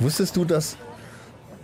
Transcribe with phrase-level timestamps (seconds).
[0.00, 0.76] Wusstest du, dass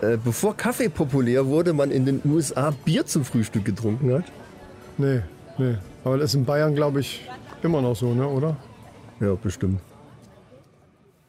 [0.01, 4.25] äh, bevor Kaffee populär wurde, man in den USA Bier zum Frühstück getrunken hat?
[4.99, 5.21] Nee,
[5.59, 5.77] nee.
[6.05, 7.29] Aber das ist in Bayern, glaube ich,
[7.63, 8.57] immer noch so, ne, oder?
[9.21, 9.81] Ja, bestimmt.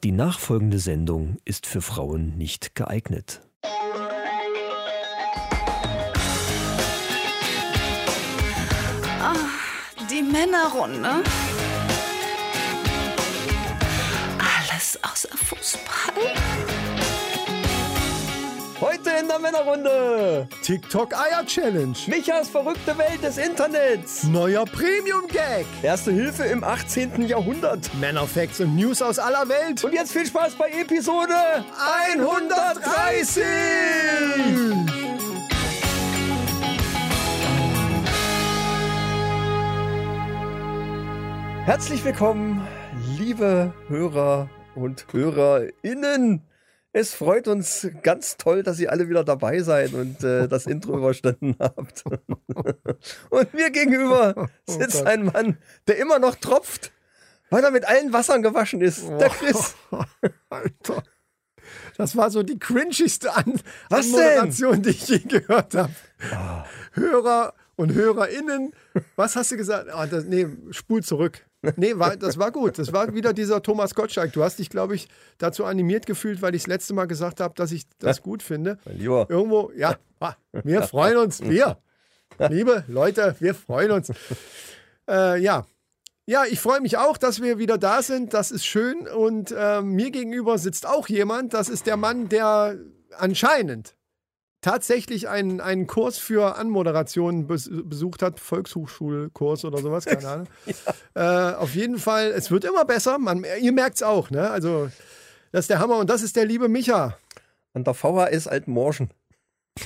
[0.03, 3.42] Die nachfolgende Sendung ist für Frauen nicht geeignet.
[10.12, 11.24] Die Männerrunde.
[19.35, 20.48] Der Männerrunde.
[20.62, 21.98] TikTok-Eier-Challenge.
[22.07, 24.23] Michas verrückte Welt des Internets.
[24.23, 25.66] Neuer Premium-Gag.
[25.84, 27.27] Erste Hilfe im 18.
[27.27, 27.93] Jahrhundert.
[27.99, 29.84] Männerfacts und News aus aller Welt.
[29.84, 31.34] Und jetzt viel Spaß bei Episode
[32.07, 33.43] 130.
[41.65, 42.65] Herzlich willkommen,
[43.17, 46.41] liebe Hörer und Hörerinnen.
[46.98, 50.98] Es freut uns ganz toll, dass ihr alle wieder dabei seid und äh, das Intro
[50.98, 52.05] überstanden habt.
[53.29, 55.07] und mir gegenüber sitzt Gott.
[55.07, 55.57] ein Mann,
[55.90, 56.93] der immer noch tropft,
[57.49, 59.10] weil er mit allen Wassern gewaschen ist.
[59.10, 59.76] Der Chris.
[60.49, 61.04] Alter.
[61.98, 63.59] Das war so die cringigste An
[63.90, 65.92] Was Anmoderation, die ich je gehört habe.
[66.94, 68.72] Hörer und HörerInnen.
[69.18, 69.90] Was hast du gesagt?
[69.90, 71.46] Ah, das, nee, spul zurück.
[71.78, 72.78] Nee, war, das war gut.
[72.78, 74.34] Das war wieder dieser Thomas Gottschalk.
[74.34, 77.53] Du hast dich, glaube ich, dazu animiert gefühlt, weil ich das letzte Mal gesagt habe,
[77.56, 78.78] dass ich das gut finde.
[78.86, 79.25] Mein Lieber.
[79.30, 79.95] Irgendwo, ja,
[80.52, 81.42] wir freuen uns.
[81.42, 81.78] Wir,
[82.50, 84.12] liebe Leute, wir freuen uns.
[85.09, 85.66] Äh, ja.
[86.28, 88.34] Ja, ich freue mich auch, dass wir wieder da sind.
[88.34, 89.08] Das ist schön.
[89.08, 91.53] Und äh, mir gegenüber sitzt auch jemand.
[91.53, 92.78] Das ist der Mann, der
[93.16, 93.95] anscheinend
[94.66, 98.40] tatsächlich einen, einen Kurs für Anmoderation bes besucht hat.
[98.40, 100.48] Volkshochschulkurs oder sowas, keine Ahnung.
[101.14, 103.18] Äh, auf jeden Fall, es wird immer besser.
[103.20, 104.30] Man, ihr merkt es auch.
[104.32, 104.50] Ne?
[104.50, 104.90] Also,
[105.52, 105.98] das ist der Hammer.
[106.00, 107.18] Und das ist der liebe Micha.
[107.74, 109.10] An der VHS Altmorschen.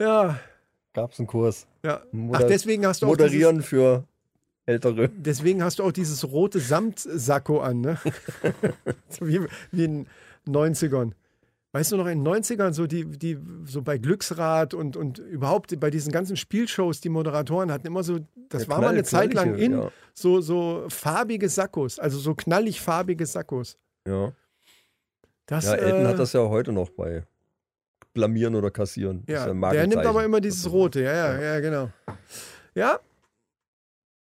[0.00, 0.38] Ja,
[0.94, 1.66] Gab es einen Kurs.
[1.84, 2.02] ja.
[2.12, 4.04] Moder- Ach, deswegen hast du auch Moderieren für
[4.66, 5.08] Ältere.
[5.08, 7.98] Dieses, deswegen hast du auch dieses rote Samtsacko an, ne?
[9.08, 9.40] so wie,
[9.72, 10.06] wie in
[10.46, 11.12] den 90ern.
[11.78, 15.78] Weißt du noch, in den 90ern, so, die, die, so bei Glücksrad und, und überhaupt
[15.78, 18.18] bei diesen ganzen Spielshows, die Moderatoren hatten immer so,
[18.48, 19.92] das Ja, war mal eine knall- Zeit lang in, ja.
[20.12, 23.78] so, so farbige Sakkos, also so knallig farbige Sakkos.
[24.08, 24.32] Ja,
[25.46, 27.22] Das, ja Elton äh, hat das ja heute noch bei
[28.12, 29.20] Blamieren oder Kassieren.
[29.20, 31.90] Ist Ja, der nimmt aber immer dieses Rote, ja, ja, ja, genau.
[32.74, 32.98] Ja,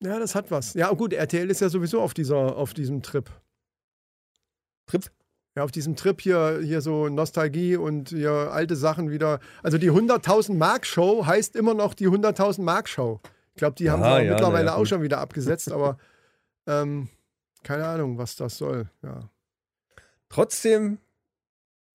[0.03, 0.75] ja, das hat was.
[0.75, 3.31] Ja, gut, RTL ist ja sowieso auf, dieser, auf diesem Trip.
[4.87, 5.11] Trip?
[5.57, 9.41] Ja, auf diesem Trip hier, hier so Nostalgie und hier alte Sachen wieder.
[9.63, 13.21] Also die 100.000 Mark Show heißt immer noch die 100.000 Mark Show.
[13.55, 15.97] Ich glaube, die haben Aha, sie ja, mittlerweile ja, auch schon wieder abgesetzt, aber
[16.67, 17.09] ähm,
[17.63, 18.91] keine Ahnung, was das soll.
[19.03, 19.31] Ja.
[20.29, 20.99] Trotzdem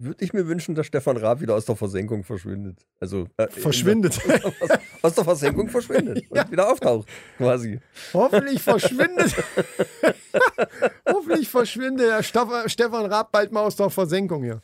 [0.04, 2.86] würde ich mir wünschen, dass Stefan Raab wieder aus der Versenkung verschwindet.
[3.00, 4.20] Also äh, Verschwindet.
[4.60, 4.70] aus,
[5.02, 7.08] aus der Versenkung verschwindet und wieder auftaucht,
[7.38, 7.80] quasi.
[8.14, 9.36] Hoffentlich verschwindet.
[11.08, 14.62] Hoffentlich verschwindet der Stefan Raab bald mal aus der Versenkung hier.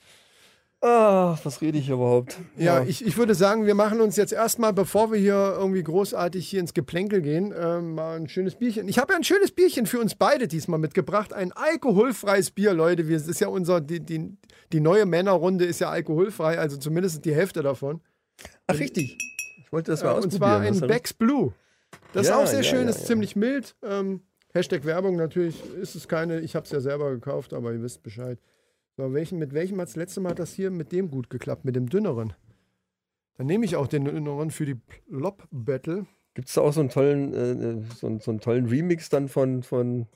[0.80, 2.38] Ah, was rede ich überhaupt?
[2.56, 6.48] Ja, ich, ich würde sagen, wir machen uns jetzt erstmal, bevor wir hier irgendwie großartig
[6.48, 8.88] hier ins Geplänkel gehen, ähm, mal ein schönes Bierchen.
[8.88, 11.34] Ich habe ja ein schönes Bierchen für uns beide diesmal mitgebracht.
[11.34, 13.08] Ein alkoholfreies Bier, Leute.
[13.08, 14.38] Wir, das ist ja unser, die, die,
[14.72, 18.02] die neue Männerrunde ist ja alkoholfrei, also zumindest die Hälfte davon.
[18.68, 19.18] Ach, richtig.
[19.58, 20.34] Ich wollte das mal Äh, ausprobieren.
[20.34, 21.54] und zwar ein Becks Blue.
[22.14, 23.06] Das Ja, ist auch sehr ja, schön, ja, ist ja.
[23.08, 23.76] ziemlich mild.
[23.82, 24.22] Ähm,
[24.54, 26.40] Hashtag Werbung natürlich ist es keine.
[26.42, 28.38] Ich habe es ja selber gekauft, aber ihr wisst Bescheid.
[28.98, 31.66] So, welchen, mit welchem hat das letzte Mal das hier mit dem gut geklappt?
[31.66, 32.34] Mit dem dünneren.
[33.36, 36.08] Dann nehme ich auch den dünneren für die Plop Battle.
[36.34, 39.28] Gibt es da auch so einen tollen, äh, so, einen- so einen tollen Remix dann
[39.30, 40.08] von, von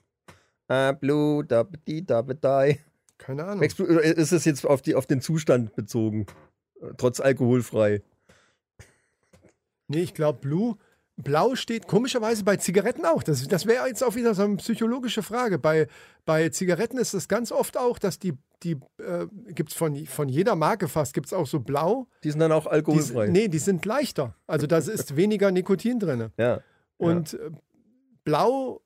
[0.67, 2.79] Ah, Blue, da, di, da, die.
[3.17, 3.61] Keine Ahnung.
[3.63, 6.25] Ist es jetzt auf, die, auf den Zustand bezogen?
[6.97, 8.01] Trotz alkoholfrei.
[9.89, 10.77] Nee, ich glaube, Blue.
[11.23, 13.23] Blau steht komischerweise bei Zigaretten auch.
[13.23, 15.59] Das, das wäre jetzt auch wieder so eine psychologische Frage.
[15.59, 15.87] Bei,
[16.25, 18.33] bei Zigaretten ist es ganz oft auch, dass die,
[18.63, 22.07] die äh, gibt es von, von jeder Marke fast, gibt es auch so Blau.
[22.23, 23.27] Die sind dann auch Die, alkoholfrei.
[23.27, 24.35] nee, die sind leichter.
[24.47, 26.29] Also da ist weniger Nikotin drin.
[26.37, 26.61] Ja.
[26.97, 27.51] Und äh,
[28.23, 28.81] Blau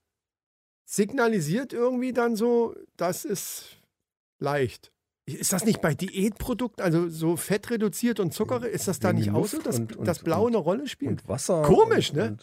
[0.86, 3.82] signalisiert irgendwie dann so, das ist
[4.40, 4.92] leicht.
[5.28, 9.48] Ist das nicht bei Diätprodukten, also so fettreduziert und Zucker, ist das da nicht auch
[9.48, 11.22] so, dass und- und- das Blau eine Rolle spielt?
[11.24, 11.64] Und Wasser.
[11.64, 12.38] Komisch, und, ne?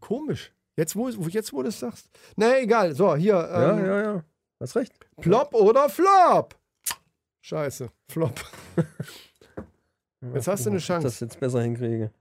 [0.00, 0.52] Komisch.
[0.76, 2.08] Jetzt wo, jetzt, wo du es sagst.
[2.36, 2.94] Naja, egal.
[2.94, 3.34] So, hier.
[3.34, 4.24] ja, Ähm, ja, ja.
[4.60, 4.92] Hast recht.
[5.20, 6.56] Plop oder Flop?
[7.40, 8.40] Scheiße, Flop.
[10.34, 11.06] Jetzt hast du eine Ob ich Chance.
[11.08, 12.12] das jetzt besser hinkriege.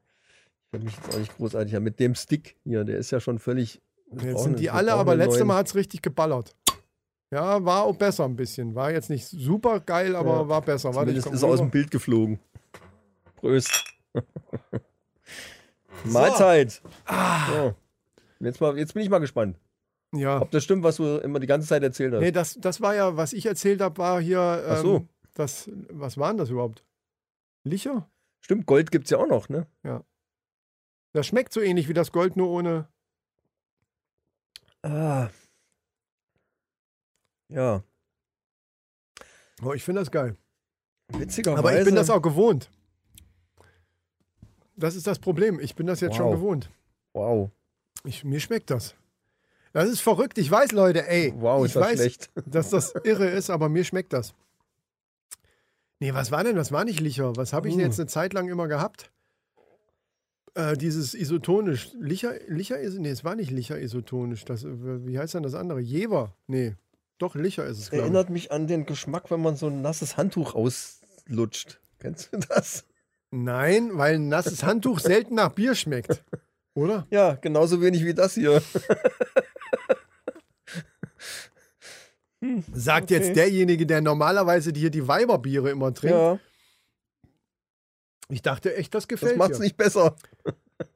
[0.71, 1.71] Ich habe mich jetzt auch nicht großartig.
[1.73, 3.79] Ja, mit dem Stick hier, der ist ja schon völlig.
[4.23, 6.55] Jetzt sind die alle, aber letztes Mal hat es richtig geballert.
[7.31, 8.75] Ja, war auch besser ein bisschen.
[8.75, 10.49] War jetzt nicht super geil, aber Ja.
[10.49, 10.93] war besser.
[10.93, 11.57] Warte, ist er aus rüber.
[11.57, 12.39] dem Bild geflogen.
[13.37, 13.85] Prost.
[16.03, 16.81] Mahlzeit.
[17.49, 17.75] So.
[18.39, 19.57] Jetzt, mal, jetzt bin ich mal gespannt,
[20.13, 20.41] Ja.
[20.41, 22.21] ob das stimmt, was du immer die ganze Zeit erzählt hast.
[22.21, 24.63] Nee, das, das war ja, was ich erzählt habe, war hier.
[24.65, 25.07] Ähm, Ach so.
[25.35, 26.83] Das, was war denn das überhaupt?
[27.63, 28.09] Licher?
[28.41, 29.67] Stimmt, Gold gibt es ja auch noch, ne?
[31.13, 32.87] Das schmeckt so ähnlich wie das Gold, nur ohne.
[34.81, 35.29] Ah.
[37.51, 37.83] Ja,
[39.63, 40.36] Oh, ich finde das geil.
[41.09, 41.59] witzigerweise.
[41.59, 42.71] Aber ich bin das auch gewohnt.
[44.75, 45.59] Das ist das Problem.
[45.59, 46.36] Ich bin das jetzt schon Wow.
[46.36, 46.69] gewohnt.
[47.13, 47.51] Wow,
[48.03, 48.95] Ich, mir schmeckt das.
[49.74, 50.38] Das ist verrückt.
[50.39, 51.33] Ich weiß, Leute, ey.
[51.38, 52.31] wow, ich das weiß, schlecht.
[52.48, 54.33] dass das irre ist, aber mir schmeckt das.
[56.00, 56.56] Nee, was war denn?
[56.56, 57.36] Das war nicht Licher.
[57.36, 59.12] Was habe ich denn jetzt eine Zeit lang immer gehabt?
[60.56, 61.92] Äh, dieses isotonisch.
[62.00, 62.98] Licher, Licher ist.
[62.98, 64.44] Nee, es war nicht Licher isotonisch.
[64.45, 65.80] Das, äh, wie heißt denn das andere?
[65.80, 66.36] Jever.
[66.48, 66.75] Nee.
[67.21, 68.03] Doch, Licher ist es, glaube.
[68.03, 71.79] Erinnert mich an den Geschmack, wenn man so ein nasses Handtuch auslutscht.
[72.00, 72.85] Kennst du das?
[73.29, 76.23] Nein, weil ein nasses Handtuch selten nach Bier schmeckt.
[76.73, 77.06] Oder?
[77.12, 78.62] Ja, genauso wenig wie das hier.
[82.73, 83.13] Sagt Okay.
[83.24, 86.15] jetzt derjenige, der normalerweise hier die Weiberbiere immer trinkt.
[86.17, 86.39] Ja,
[88.29, 89.63] Ich dachte echt, das das gefällt macht's dir.
[89.63, 90.15] nicht besser.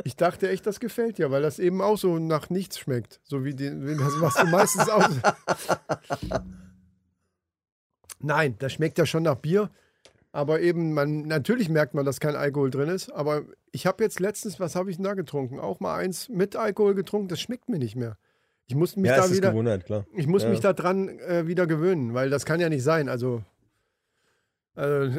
[0.07, 3.19] Ich dachte echt, das gefällt dir, weil das eben auch so nach nichts schmeckt.
[3.23, 5.09] So wie, wie das, was du meistens aus.
[8.19, 9.71] Nein, das schmeckt ja schon nach Bier.
[10.31, 13.09] Aber eben, man, natürlich merkt man, dass kein Alkohol drin ist.
[13.09, 15.59] Aber ich habe jetzt letztens, was habe ich denn da getrunken?
[15.59, 18.17] Auch mal eins mit Alkohol getrunken, das schmeckt mir nicht mehr.
[18.67, 19.49] Ich muss mich Ja, da wieder.
[19.51, 20.05] Gewohnheit, klar.
[20.15, 20.49] Ich muss Ja.
[20.49, 23.09] mich daran äh, wieder gewöhnen, weil das kann ja nicht sein.
[23.09, 23.41] Also.
[24.75, 25.09] Äh,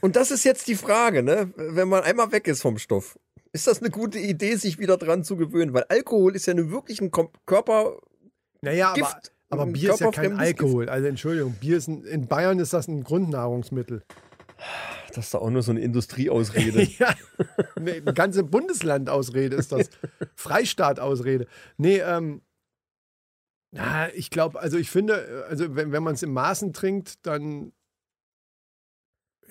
[0.00, 1.52] Und das ist jetzt die Frage, ne?
[1.56, 3.18] Wenn man einmal weg ist vom Stoff,
[3.52, 5.72] ist das eine gute Idee, sich wieder dran zu gewöhnen?
[5.72, 7.10] Weil Alkohol ist ja nun wirklich ein
[7.46, 7.98] Körper.
[8.62, 9.32] naja, aber, Gift.
[9.48, 10.88] aber Ein Bier ist ja kein Alkohol.
[10.88, 14.04] Also Entschuldigung, Bier ist ein, in Bayern ist das ein Grundnahrungsmittel.
[15.14, 16.82] Das ist doch auch nur so eine Industrieausrede.
[16.98, 17.14] ja,
[17.80, 19.90] nee, eine ganze Bundesland-Ausrede ist das.
[20.36, 21.46] Freistaat-Ausrede.
[21.76, 22.42] Nee, ähm,
[23.72, 27.72] na, ich glaube, also ich finde, also wenn, wenn man es in Maßen trinkt, dann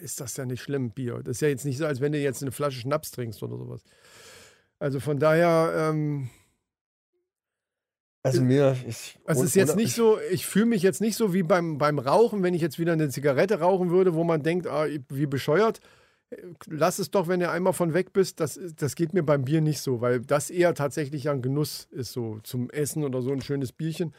[0.01, 1.21] ist das ja nicht schlimm, Bier.
[1.23, 3.57] Das ist ja jetzt nicht so, als wenn du jetzt eine Flasche Schnaps trinkst oder
[3.57, 3.83] sowas.
[4.79, 6.29] Also von daher, ähm,
[8.23, 9.17] Also mir ist.
[9.25, 11.99] also es ist jetzt nicht so, ich fühle mich jetzt nicht so wie beim, beim
[11.99, 15.79] Rauchen, wenn ich jetzt wieder eine Zigarette rauchen würde, wo man denkt, ah, wie bescheuert.
[16.67, 18.39] Lass es doch, wenn du einmal von weg bist.
[18.39, 22.11] Das, das geht mir beim Bier nicht so, weil das eher tatsächlich ein Genuss ist,
[22.11, 24.13] so zum Essen oder so ein schönes Bierchen.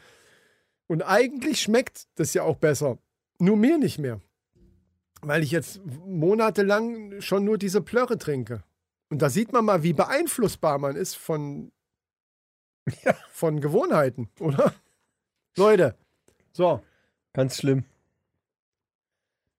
[0.87, 2.97] Und eigentlich schmeckt das ja auch besser.
[3.39, 4.19] Nur mir nicht mehr.
[5.21, 8.63] Weil ich jetzt monatelang schon nur diese Plörre trinke.
[9.09, 11.71] Und da sieht man mal, wie beeinflussbar man ist von,
[13.31, 14.73] von Gewohnheiten, oder?
[15.57, 15.95] Leute,
[16.53, 16.81] so,
[17.33, 17.85] Ganz schlimm.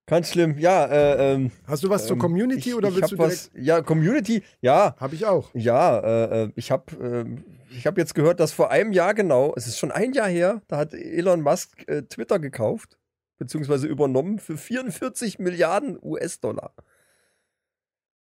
[0.07, 0.59] Ganz schlimm.
[0.59, 1.53] Ja, äh, ähm.
[1.67, 3.51] hast du was zur ähm, Community ich, oder ich willst du was?
[3.55, 4.43] Ja, Community.
[4.61, 5.51] Ja, Habe ich auch.
[5.55, 9.55] Ja, äh, äh, ich habe äh, ich hab jetzt gehört, dass vor einem Jahr genau,
[9.57, 12.99] es ist schon ein Jahr her, da hat Elon Musk äh, Twitter gekauft,
[13.43, 16.73] beziehungsweise übernommen für 44 Milliarden US-Dollar.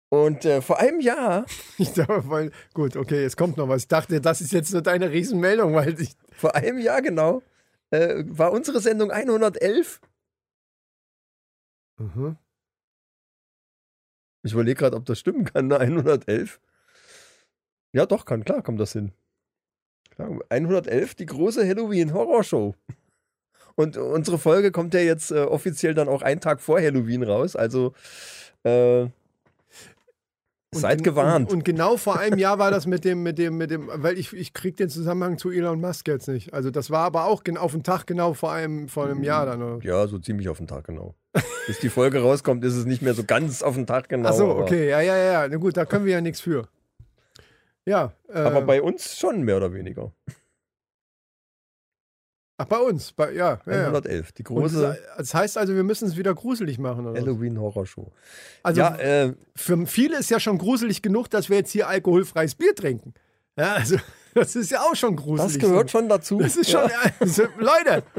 [0.08, 1.44] Und äh, vor einem Jahr,
[1.78, 3.82] Ich dachte, weil, gut, okay, jetzt kommt noch was.
[3.82, 6.16] Ich dachte, das ist jetzt nur deine Riesenmeldung, weil ich.
[6.32, 7.42] vor einem Jahr genau,
[7.90, 10.00] äh, war unsere Sendung 111.
[11.99, 12.38] Mhm.
[14.42, 15.78] Ich überlege gerade, ob das stimmen kann, ne?
[15.78, 16.61] 111.
[17.92, 19.12] Ja, doch, kann, klar, kommt das hin.
[20.11, 22.75] Klar, 111, die große Halloween-Horrorshow.
[23.76, 27.57] Und unsere Folge kommt ja jetzt äh, offiziell dann auch einen Tag vor Halloween raus.
[27.57, 27.93] Also
[28.62, 29.11] äh, Und
[30.73, 31.50] seid gen- gewarnt.
[31.50, 34.19] Und, und genau vor einem Jahr war das mit dem, mit dem, mit dem, weil
[34.19, 36.54] ich, ich krieg den Zusammenhang zu Elon Musk jetzt nicht.
[36.54, 39.62] Also das war aber auch auf den Tag genau vor einem, vor einem Jahr dann.
[39.62, 39.85] Oder?
[39.85, 41.14] ja, so ziemlich auf den Tag genau.
[41.66, 44.28] Bis die Folge rauskommt, ist es nicht mehr so ganz auf den Tag genau.
[44.28, 45.49] Ach so, aber- okay, ja, ja, ja.
[45.49, 46.69] Na gut, da können wir ja nichts für.
[47.87, 48.12] Ja.
[48.28, 50.12] Äh, Aber bei uns schon mehr oder weniger.
[52.56, 53.61] Ach, bei uns, bei, ja.
[53.66, 53.87] ja, ja.
[53.87, 57.06] 111, die Und große das, das heißt also, wir müssen es wieder gruselig machen.
[57.06, 58.12] Halloween-Horrorshow.
[58.62, 62.54] Also ja, äh, für viele ist ja schon gruselig genug, dass wir jetzt hier alkoholfreies
[62.54, 63.14] Bier trinken.
[63.56, 63.96] Ja, also
[64.34, 65.54] das ist ja auch schon gruselig.
[65.54, 66.38] das gehört schon dazu.
[66.38, 68.02] Das ist schon, also, Leute,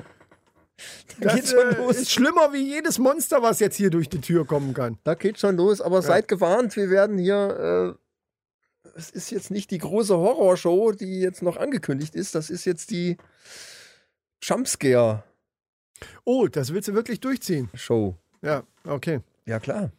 [1.20, 1.98] Da das geht's schon äh, los.
[1.98, 4.98] ist schlimmer wie jedes Monster, was jetzt hier durch die Tür kommen kann.
[5.04, 7.96] Da geht schon los, aber seid gewarnt, wir werden hier.
[7.96, 12.36] Äh, es ist jetzt nicht die große Horrorshow, die jetzt noch angekündigt ist.
[12.36, 13.18] Das ist jetzt die
[14.42, 15.24] Jumpscare-Show.
[16.24, 17.70] Oh, das willst du wirklich durchziehen?
[18.42, 19.22] Ja, okay.
[19.46, 19.92] Ja, klar.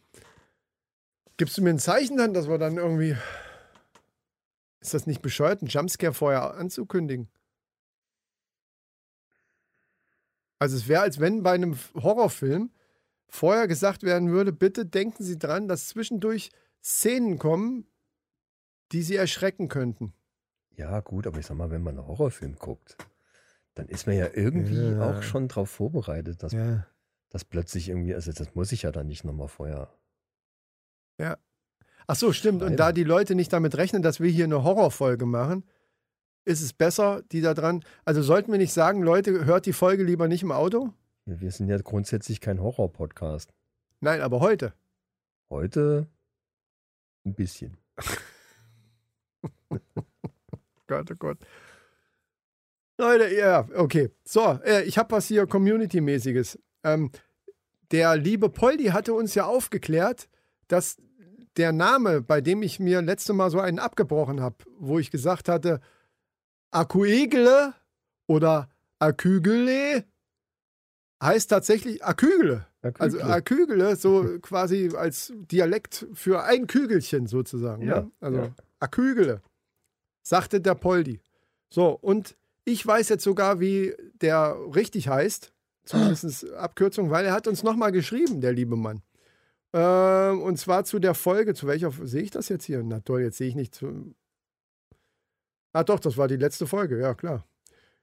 [1.37, 3.15] Gibst du mir ein Zeichen dann, dass wir dann irgendwie.
[4.79, 7.27] Ist das nicht bescheuert, einen Jumpscare vorher anzukündigen?
[10.59, 12.71] Also es wäre, als wenn bei einem Horrorfilm
[13.27, 16.51] vorher gesagt werden würde, bitte denken Sie dran, dass zwischendurch
[16.83, 17.85] Szenen kommen,
[18.91, 20.13] die Sie erschrecken könnten.
[20.75, 22.97] Ja, gut, aber ich sag mal, wenn man einen Horrorfilm guckt,
[23.77, 25.09] dann ist man ja irgendwie Ja.
[25.17, 26.85] auch schon darauf vorbereitet, dass, Ja.
[27.29, 29.89] dass plötzlich irgendwie, also das muss ich ja dann nicht nochmal vorher.
[32.09, 32.63] Ach so, stimmt.
[32.63, 35.65] Und da die Leute nicht damit rechnen, dass wir hier eine Horrorfolge machen,
[36.45, 37.83] ist es besser, die da dran.
[38.05, 40.93] Also sollten wir nicht sagen, Leute, hört die Folge lieber nicht im Auto?
[41.25, 43.53] Wir wir sind ja grundsätzlich kein Horror-Podcast.
[43.99, 44.73] Nein, aber heute.
[45.49, 46.07] Heute
[47.25, 47.75] ein bisschen.
[50.87, 51.37] Gott, oh Gott.
[52.97, 54.09] Leute, ja, okay.
[54.23, 56.59] So, äh, ich habe was hier Community-mäßiges.
[56.83, 57.11] Ähm,
[57.91, 60.27] der liebe Poldi hatte uns ja aufgeklärt,
[60.67, 60.97] dass
[61.57, 65.47] der Name, bei dem ich mir letzte Mal so einen abgebrochen habe, wo ich gesagt
[65.47, 65.79] hatte,
[66.71, 67.73] Akuegele
[68.27, 70.05] oder Akügele,
[71.21, 72.67] heißt tatsächlich Akügele.
[72.81, 73.33] Also Akügle.
[73.33, 77.83] Akügele, so quasi als Dialekt für ein Kügelchen sozusagen.
[77.83, 78.11] Ja, ne?
[78.19, 78.55] Also ja.
[78.79, 79.41] Akügele,
[80.23, 81.19] sagte der Poldi.
[81.69, 82.37] So, und
[82.67, 85.53] ich weiß jetzt sogar, wie der richtig heißt,
[85.85, 89.01] zumindest Abkürzung, weil er hat uns nochmal geschrieben, der liebe Mann.
[89.71, 92.83] Ähm, und zwar zu der Folge, zu welcher, sehe ich das jetzt hier?
[92.83, 93.73] Na toll, jetzt sehe ich nicht.
[93.73, 94.13] Zu,
[95.71, 97.45] ah doch, das war die letzte Folge, ja klar.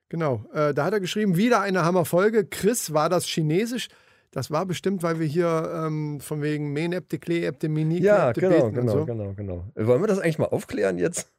[0.08, 2.46] Genau, äh, da hat er geschrieben, wieder eine Hammerfolge.
[2.46, 3.88] Chris, war das Chinesisch?
[4.30, 8.92] Das war bestimmt, weil wir hier ähm, von wegen Menepte, Kleepte, Mini, Ja, genau, genau,
[8.92, 9.04] so.
[9.04, 9.64] genau, genau.
[9.74, 11.33] Wollen wir das eigentlich mal aufklären jetzt?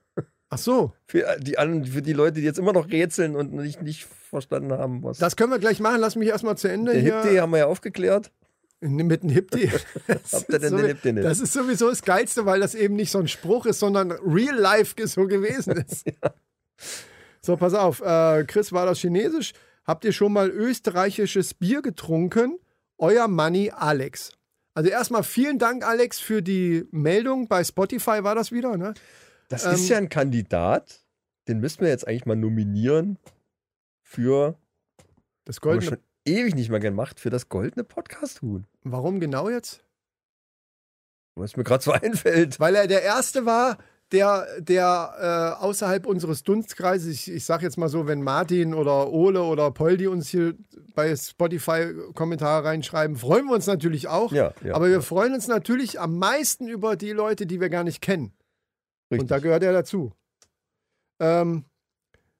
[0.50, 3.82] Ach so, Für die, anderen- für die Leute, die jetzt immer noch rätseln und nicht,
[3.82, 5.18] nicht verstanden haben, was.
[5.18, 6.00] das können wir gleich machen.
[6.00, 7.16] Lass mich erstmal zu Ende der hier.
[7.22, 8.32] Hip-Day haben wir ja aufgeklärt.
[8.82, 9.48] Mit einem.
[10.08, 11.26] Das Habt ihr denn so- den Hip-Day nicht?
[11.26, 14.56] Das ist sowieso das Geilste, weil das eben nicht so ein Spruch ist, sondern real
[14.56, 16.06] life so gewesen ist.
[17.42, 18.02] So, pass auf.
[18.02, 19.54] Äh, Chris, war das Chinesisch?
[19.86, 22.58] Habt ihr schon mal österreichisches Bier getrunken?
[22.98, 24.32] Euer Manni Alex.
[24.74, 27.48] Also erstmal vielen Dank, Alex, für die Meldung.
[27.48, 28.94] Bei Spotify war das wieder, ne?
[29.50, 31.06] Das Ähm, ist ja ein Kandidat,
[31.48, 33.18] den müssten wir jetzt eigentlich mal nominieren
[34.02, 34.58] für,
[35.46, 35.90] Das haben wir Goldene.
[35.92, 38.66] schon ewig nicht mehr gemacht, für das goldene Podcast-Huhn.
[38.84, 39.84] Warum genau jetzt?
[41.36, 42.60] Was mir gerade so einfällt.
[42.60, 43.78] Weil er der Erste war,
[44.12, 49.12] der, der äh, außerhalb unseres Dunstkreises, ich, ich sag jetzt mal so, wenn Martin oder
[49.12, 50.56] Ole oder Poldi uns hier
[50.94, 54.32] bei Spotify Kommentare reinschreiben, freuen wir uns natürlich auch.
[54.32, 54.76] Ja, ja.
[54.76, 58.32] aber wir freuen uns natürlich am meisten über die Leute, die wir gar nicht kennen.
[59.16, 59.22] Richtig.
[59.22, 60.14] Und da gehört er dazu.
[61.20, 61.66] Ähm,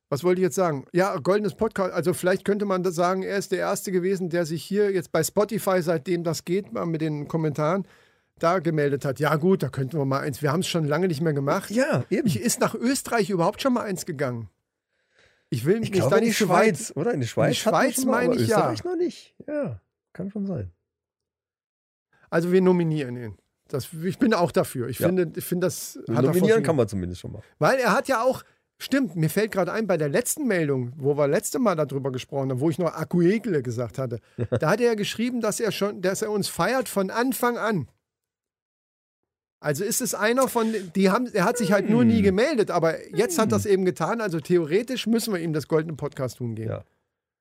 [0.10, 0.86] was wollte ich jetzt sagen?
[0.94, 1.92] Ja, goldenes Podcast.
[1.94, 5.24] Also vielleicht könnte man sagen, er ist der Erste gewesen, der sich hier jetzt bei
[5.24, 7.88] Spotify, seitdem das geht, mal mit den Kommentaren,
[8.38, 9.20] da gemeldet hat.
[9.20, 10.42] Ja gut, da könnten wir mal eins.
[10.42, 11.72] Wir haben es schon lange nicht mehr gemacht.
[11.72, 12.28] ja, eben.
[12.28, 14.50] Ich, ist nach Österreich überhaupt schon mal eins gegangen?
[15.50, 17.14] Ich will Ich mich glaube in die nicht weit- Schweiz, oder?
[17.14, 18.58] In die Schweiz, hatten wir Schweiz mal, meine aber ich, ja.
[18.72, 19.36] Österreich noch nicht.
[19.48, 19.80] Ja,
[20.14, 20.72] kann schon sein.
[22.30, 23.38] Also wir nominieren ihn.
[23.68, 24.88] Das, ich bin auch dafür.
[24.90, 25.08] Ich Ja.
[25.08, 27.42] finde, ich finde, das er Nominieren kann man zumindest schon mal.
[27.60, 28.44] Weil er hat ja auch,
[28.78, 32.52] stimmt, mir fällt gerade ein, bei der letzten Meldung, wo wir letzte Mal darüber gesprochen
[32.52, 34.20] haben, wo ich noch Akuegle gesagt hatte,
[34.60, 37.88] da hat er ja geschrieben, dass er schon, dass er uns feiert von Anfang an.
[39.60, 42.08] Also ist es einer von, die haben, er hat sich halt nur Hm.
[42.10, 44.22] nie gemeldet, aber jetzt hat das eben getan.
[44.22, 46.70] Also theoretisch müssen wir ihm das goldene Podcast tun geben.
[46.70, 46.84] Ja.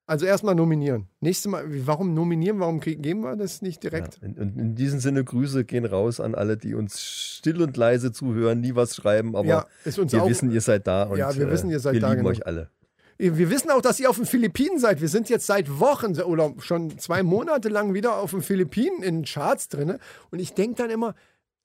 [0.06, 1.08] Also erstmal nominieren.
[1.20, 2.60] Nächstes Mal, warum nominieren?
[2.60, 4.18] Warum geben wir das nicht direkt?
[4.20, 4.28] Ja.
[4.28, 8.12] Und in, in diesem Sinne Grüße gehen raus an alle, die uns still und leise
[8.12, 10.28] zuhören, nie was schreiben, aber Ja, wir auch.
[10.28, 12.30] wissen, ihr seid da und Ja, wir wissen, ihr seid wir da, lieben genau.
[12.30, 12.68] euch alle.
[13.16, 15.00] Wir wissen auch, dass ihr auf den Philippinen seid.
[15.00, 19.18] Wir sind jetzt seit Wochen oder schon zwei Monate lang wieder auf den Philippinen in
[19.20, 19.98] den Charts drin.
[20.30, 21.14] Und ich denke dann immer,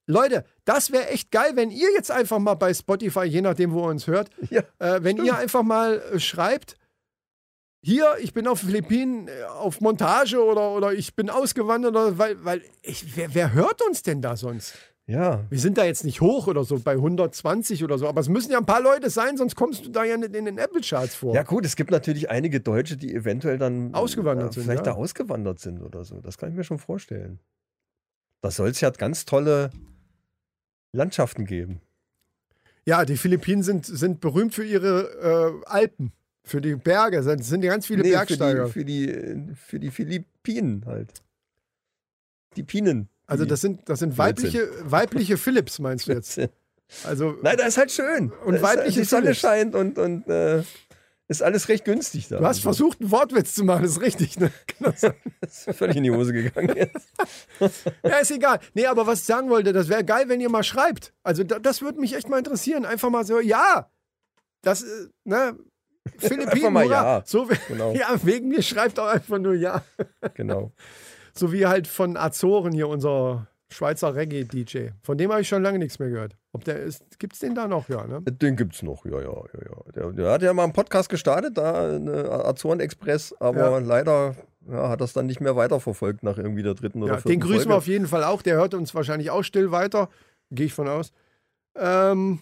[0.05, 3.81] Leute, das wäre echt geil, wenn ihr jetzt einfach mal bei Spotify, je nachdem, wo
[3.81, 6.77] ihr uns hört, Ja, äh, wenn ihr einfach mal äh, schreibt,
[7.82, 12.44] hier, ich bin auf Philippinen äh, auf Montage oder, oder ich bin ausgewandert, oder, weil,
[12.44, 14.74] weil ich, wer, wer hört uns denn da sonst?
[15.10, 15.44] ja.
[15.50, 18.52] Wir sind da jetzt nicht hoch oder so bei 120 oder so, aber es müssen
[18.52, 21.16] ja ein paar Leute sein, sonst kommst du da ja nicht in den Apple Charts
[21.16, 21.34] vor.
[21.34, 24.94] Ja gut, es gibt natürlich einige Deutsche, die eventuell dann Ausgewandert äh, sind, vielleicht ja.
[24.94, 26.22] da ausgewandert sind oder so.
[26.22, 27.40] Das kann ich mir schon vorstellen.
[28.42, 29.72] Da soll es ja ganz tolle
[30.94, 31.82] Landschaften geben.
[32.86, 36.14] Ja, die Philippinen sind, sind berühmt für ihre äh, Alpen,
[36.50, 37.18] für die Berge.
[37.18, 38.68] Es sind ganz viele Nee, Bergsteiger.
[38.68, 41.22] Für die, für, die, für die Philippinen halt.
[42.56, 43.10] Die Pinen.
[43.27, 46.39] also das sind, das sind weibliche, weibliche Philips, meinst du jetzt?
[47.03, 48.32] Also Nein, da ist halt schön.
[48.46, 50.63] Und Da ist, weibliche Die Sonne scheint und, und äh,
[51.27, 52.39] ist alles recht günstig da.
[52.39, 54.39] du hast versucht, einen Wortwitz zu machen, das ist richtig.
[54.39, 54.51] Ne?
[54.79, 55.01] Das?
[55.41, 57.08] Das ist völlig in die Hose gegangen jetzt.
[58.03, 58.60] ja, ist egal.
[58.74, 61.13] Nee, aber was ich sagen wollte, das wäre geil, wenn ihr mal schreibt.
[61.24, 62.86] Also da, das würde mich echt mal interessieren.
[62.86, 63.89] Einfach mal so, ja,
[64.62, 65.58] das, äh, ne,
[66.18, 67.18] Philippinen, mal hurra.
[67.18, 67.24] ja.
[67.25, 67.94] So, Genau.
[67.96, 69.84] ja, wegen mir schreibt auch einfach nur ja.
[70.34, 70.72] Genau.
[71.34, 74.89] So wie halt von Azoren hier, unser Schweizer Reggae-DJ.
[75.04, 76.36] Von dem habe ich schon lange nichts mehr gehört.
[76.51, 77.88] Ob der ist, gibt es den da noch?
[77.88, 78.22] Ja, ne?
[78.24, 79.92] Den gibt's noch, ja, ja, ja, ja.
[79.96, 83.78] Der, der hat ja mal einen Podcast gestartet, da eine Azoren Express, aber Ja.
[83.78, 84.36] leider
[84.70, 87.39] ja, hat das dann nicht mehr weiterverfolgt nach irgendwie der dritten oder Ja, vierten den
[87.42, 87.70] grüßen Folge.
[87.70, 88.42] wir auf jeden Fall auch.
[88.42, 90.10] Der hört uns wahrscheinlich auch still weiter.
[90.51, 91.12] Gehe ich von aus.
[91.75, 92.39] Ähm,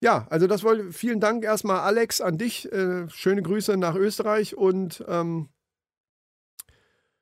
[0.00, 0.92] ja, also das wollte.
[0.92, 2.70] Vielen Dank erstmal, Alex, an dich.
[2.72, 5.48] Äh, schöne Grüße nach Österreich und ähm,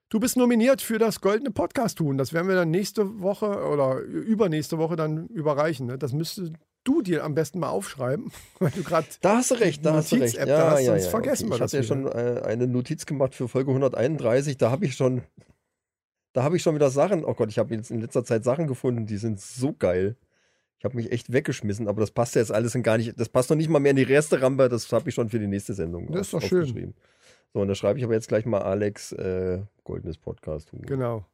[0.08, 2.18] du bist nominiert für das goldene Podcast tun.
[2.18, 5.86] Das werden wir dann nächste Woche oder übernächste Woche dann überreichen.
[5.86, 5.98] Ne?
[5.98, 6.52] Das müsstest
[6.84, 10.12] du dir am besten mal aufschreiben, weil du gerade Da hast du recht, da hast
[10.12, 10.36] du recht.
[10.36, 11.10] Da hast, sonst ja.
[11.10, 12.12] vergessen wir ich das hatte ja wieder.
[12.12, 15.22] schon äh, eine Notiz gemacht für Folge 131, da habe ich schon,
[16.32, 18.66] da habe ich schon wieder Sachen, oh Gott, ich habe jetzt in letzter Zeit Sachen
[18.66, 20.16] gefunden, die sind so geil.
[20.82, 23.28] Ich habe mich echt weggeschmissen, aber das passt ja jetzt alles in gar nicht, das
[23.28, 25.46] passt noch nicht mal mehr in die erste Rampe, das habe ich schon für die
[25.46, 26.92] nächste Sendung Das ist doch schön.
[27.52, 30.72] So, und da schreibe ich aber jetzt gleich mal Alex äh, Goldenes Podcast.
[30.72, 31.24] Genau.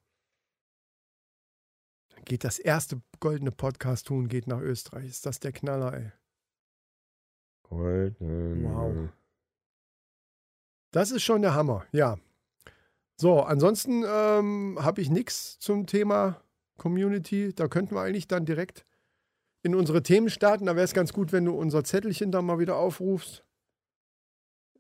[2.15, 5.07] Dann geht das erste goldene Podcast tun, geht nach Österreich.
[5.07, 6.13] Ist das der Knaller, ey.
[7.63, 8.65] Golden.
[8.65, 9.09] Wow.
[10.91, 12.19] Das ist schon der Hammer, ja.
[13.17, 16.39] So, ansonsten ähm, habe ich nichts zum Thema
[16.77, 17.55] Community.
[17.55, 18.85] Da könnten wir eigentlich dann direkt
[19.69, 20.67] in unsere Themen starten.
[20.67, 23.45] Da wäre es ganz gut, wenn du unser Zettelchen da mal wieder aufrufst.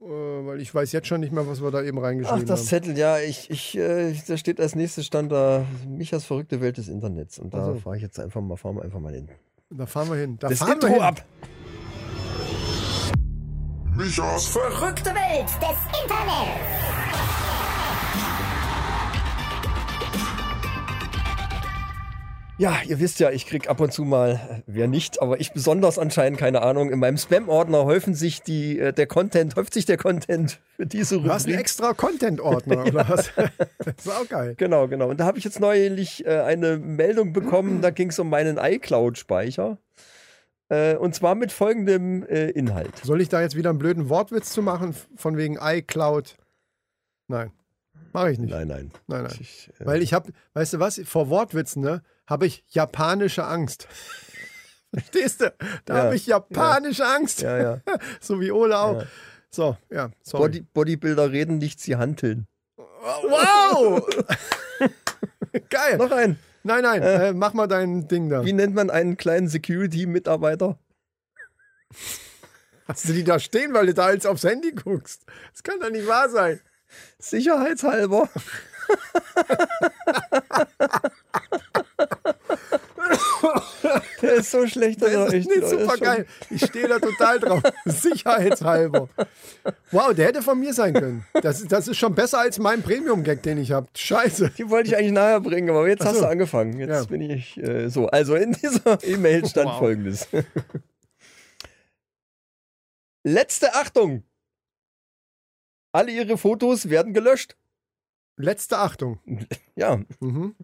[0.00, 2.60] Äh, weil ich weiß jetzt schon nicht mehr, was wir da eben Ach, reingeschrieben das
[2.60, 2.66] haben.
[2.68, 6.88] Zettel, ja, ich, ich, äh, da steht als nächstes stand da Michas verrückte Welt des
[6.88, 7.38] Internets.
[7.38, 7.80] Und da Ach so.
[7.80, 9.28] fahre ich jetzt einfach mal, fahren wir einfach mal hin.
[9.70, 10.36] Da fahren wir hin.
[10.38, 11.02] Da Das fahren wir Intro hin.
[11.02, 11.24] ab!
[13.96, 17.47] Michas Verrückte Welt des Internets.
[22.60, 25.52] Ja, ihr wisst ja, ich krieg ab und zu mal, äh, wer nicht, aber ich
[25.52, 29.84] besonders anscheinend, keine Ahnung, in meinem Spam-Ordner häufen sich die, äh, der Content, häuft sich
[29.86, 31.60] der Content für diese Du hast einen Rubrik.
[31.60, 33.30] extra Content-Ordner, oder was?
[33.78, 34.54] Das ist auch geil.
[34.56, 35.08] Genau, genau.
[35.08, 38.58] Und da habe ich jetzt neulich äh, eine Meldung bekommen, da ging es um meinen
[38.58, 39.78] iCloud-Speicher.
[40.68, 42.96] Äh, und zwar mit folgendem äh, Inhalt.
[43.04, 46.36] Soll ich da jetzt wieder einen blöden Wortwitz zu machen, von wegen iCloud?
[47.28, 47.52] Nein,
[48.12, 48.50] mache ich nicht.
[48.50, 48.90] Nein, nein.
[49.06, 49.36] Nein, nein.
[49.40, 53.88] Ich, äh, Weil ich habe, weißt du was, vor Wortwitzen, ne, habe ich japanische Angst.
[54.94, 55.52] Verstehst du?
[55.84, 57.40] Da Ja, habe ich japanische Angst.
[57.42, 57.80] ja, ja.
[58.20, 59.00] So wie Ole auch.
[59.02, 59.06] Ja.
[59.50, 60.10] So, ja.
[60.32, 62.46] Body, Bodybuilder reden nicht, sie handeln.
[62.76, 64.06] Wow!
[65.70, 65.96] Geil.
[65.96, 66.38] Noch ein.
[66.64, 68.44] Nein, nein, äh, mach mal dein Ding da.
[68.44, 70.78] Wie nennt man einen kleinen Security-Mitarbeiter?
[72.86, 75.24] Hast du die da stehen, weil du da jetzt aufs Handy guckst?
[75.52, 76.60] Das kann doch nicht wahr sein.
[77.18, 78.28] Sicherheitshalber.
[84.22, 86.26] Der ist so schlecht, dass Das er ist echt nicht super geil.
[86.50, 87.62] Ich stehe da total drauf.
[87.84, 89.08] Sicherheitshalber.
[89.90, 91.24] Wow, der hätte von mir sein können.
[91.42, 93.86] Das, das ist schon besser als mein Premium-Gag, den ich habe.
[93.96, 94.50] Scheiße.
[94.58, 96.22] Die wollte ich eigentlich nachher bringen, aber jetzt Ach hast so.
[96.22, 96.78] du angefangen.
[96.78, 97.04] Jetzt Ja.
[97.04, 98.06] bin ich äh, so.
[98.08, 99.78] Also in dieser E-Mail stand Wow.
[99.78, 100.28] folgendes.
[103.24, 104.22] Letzte Achtung!
[105.92, 107.56] Alle ihre Fotos werden gelöscht.
[108.36, 109.18] Letzte Achtung.
[109.74, 110.00] Ja.
[110.20, 110.54] Mhm.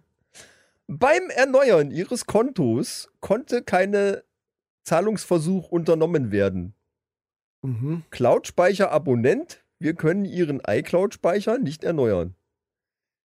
[0.87, 4.25] Beim Erneuern ihres Kontos konnte keine
[4.85, 6.75] Zahlungsversuch unternommen werden.
[7.63, 8.03] Mhm.
[8.11, 12.35] Cloud-Speicher-Abonnent, wir können Ihren iCloud-Speicher nicht erneuern.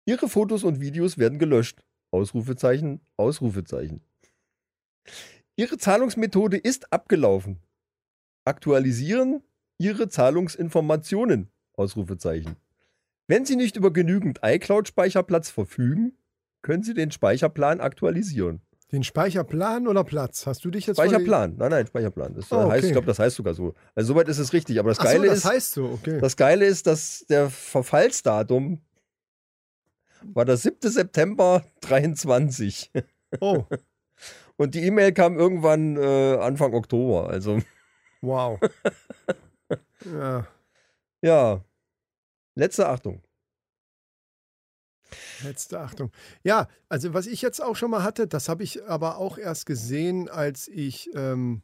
[0.06, 1.84] Ihre Fotos und Videos werden gelöscht.
[2.12, 4.00] Ausrufezeichen, Ausrufezeichen.
[5.56, 7.58] Ihre Zahlungsmethode ist abgelaufen.
[8.44, 9.42] Aktualisieren
[9.78, 11.50] Ihre Zahlungsinformationen.
[11.74, 12.56] Ausrufezeichen.
[13.26, 16.16] Wenn Sie nicht über genügend iCloud-Speicherplatz verfügen,
[16.62, 18.60] können Sie den Speicherplan aktualisieren.
[18.92, 20.46] Den Speicherplan oder Platz?
[20.46, 22.34] Hast du dich jetzt Speicherplan, nein, nein, Speicherplan.
[22.34, 22.70] Das äh, Oh, okay.
[22.72, 23.74] heißt, ich glaube, das heißt sogar so.
[23.94, 24.78] Also soweit ist es richtig.
[24.80, 26.18] Aber das Ach so, Geile das ist, heißt so, okay.
[26.20, 28.80] das Geile ist, dass der Verfallsdatum
[30.34, 30.90] war der 7.
[30.90, 32.90] September 23.
[33.40, 33.64] Oh,
[34.56, 37.28] Und die E-Mail kam irgendwann äh, Anfang Oktober.
[37.30, 37.60] Also,
[38.20, 38.58] wow.
[40.04, 40.46] Ja,
[41.22, 41.60] ja.
[42.54, 43.22] Letzte Achtung.
[45.42, 46.10] Letzte Achtung.
[46.42, 49.66] Ja, also was ich jetzt auch schon mal hatte, das habe ich aber auch erst
[49.66, 51.62] gesehen, als ich, ähm,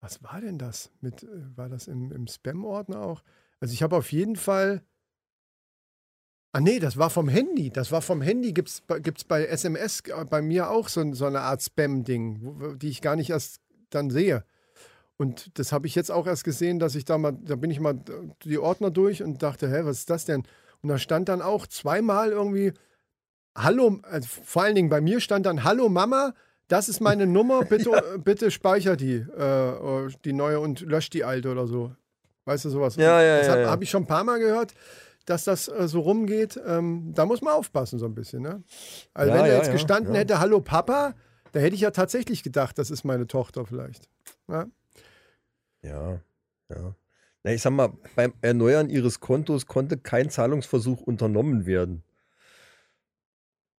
[0.00, 0.90] was war denn das?
[1.00, 3.22] Mit, äh, war das im, im Spam-Ordner auch?
[3.60, 4.82] Also ich habe auf jeden Fall,
[6.52, 7.70] ah nee, das war vom Handy.
[7.70, 11.40] Das war vom Handy, gibt es bei SMS äh, bei mir auch so, so eine
[11.40, 14.44] Art Spam-Ding, die ich gar nicht erst dann sehe.
[15.16, 17.80] Und das habe ich jetzt auch erst gesehen, dass ich da mal, da bin ich
[17.80, 17.98] mal
[18.44, 20.42] die Ordner durch und dachte, hä, was ist das denn?
[20.84, 22.74] Und da stand dann auch zweimal irgendwie,
[23.56, 26.34] Hallo, also vor allen Dingen bei mir stand dann, Hallo Mama,
[26.68, 27.90] das ist meine Nummer, bitte,
[28.22, 31.96] bitte speicher die, äh, die neue und lösch die alte oder so.
[32.44, 32.96] Weißt du, sowas.
[32.96, 33.70] Ja, ja, das ja, habe ja.
[33.70, 34.74] hab ich schon ein paar Mal gehört,
[35.24, 36.60] dass das äh, so rumgeht.
[36.66, 38.42] Ähm, da muss man aufpassen so ein bisschen.
[38.42, 38.62] Ne?
[39.14, 40.20] Also Ja, wenn er ja, jetzt ja, gestanden ja.
[40.20, 41.14] hätte, hallo Papa,
[41.52, 44.10] da hätte ich ja tatsächlich gedacht, das ist meine Tochter vielleicht.
[44.48, 44.66] Ja?
[45.80, 46.20] Ja,
[46.68, 46.94] ja.
[47.44, 52.02] Na, ich sag mal, beim Erneuern ihres Kontos konnte kein Zahlungsversuch unternommen werden.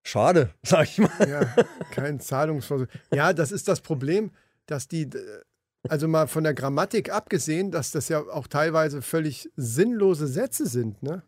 [0.04, 1.10] Schade, sag ich mal.
[1.28, 2.86] Ja, kein Zahlungsversuch.
[3.12, 4.30] Ja, das ist das Problem,
[4.68, 5.10] dass die,
[5.90, 11.02] also mal von der Grammatik abgesehen, dass das ja auch teilweise völlig sinnlose Sätze sind,
[11.02, 11.24] ne?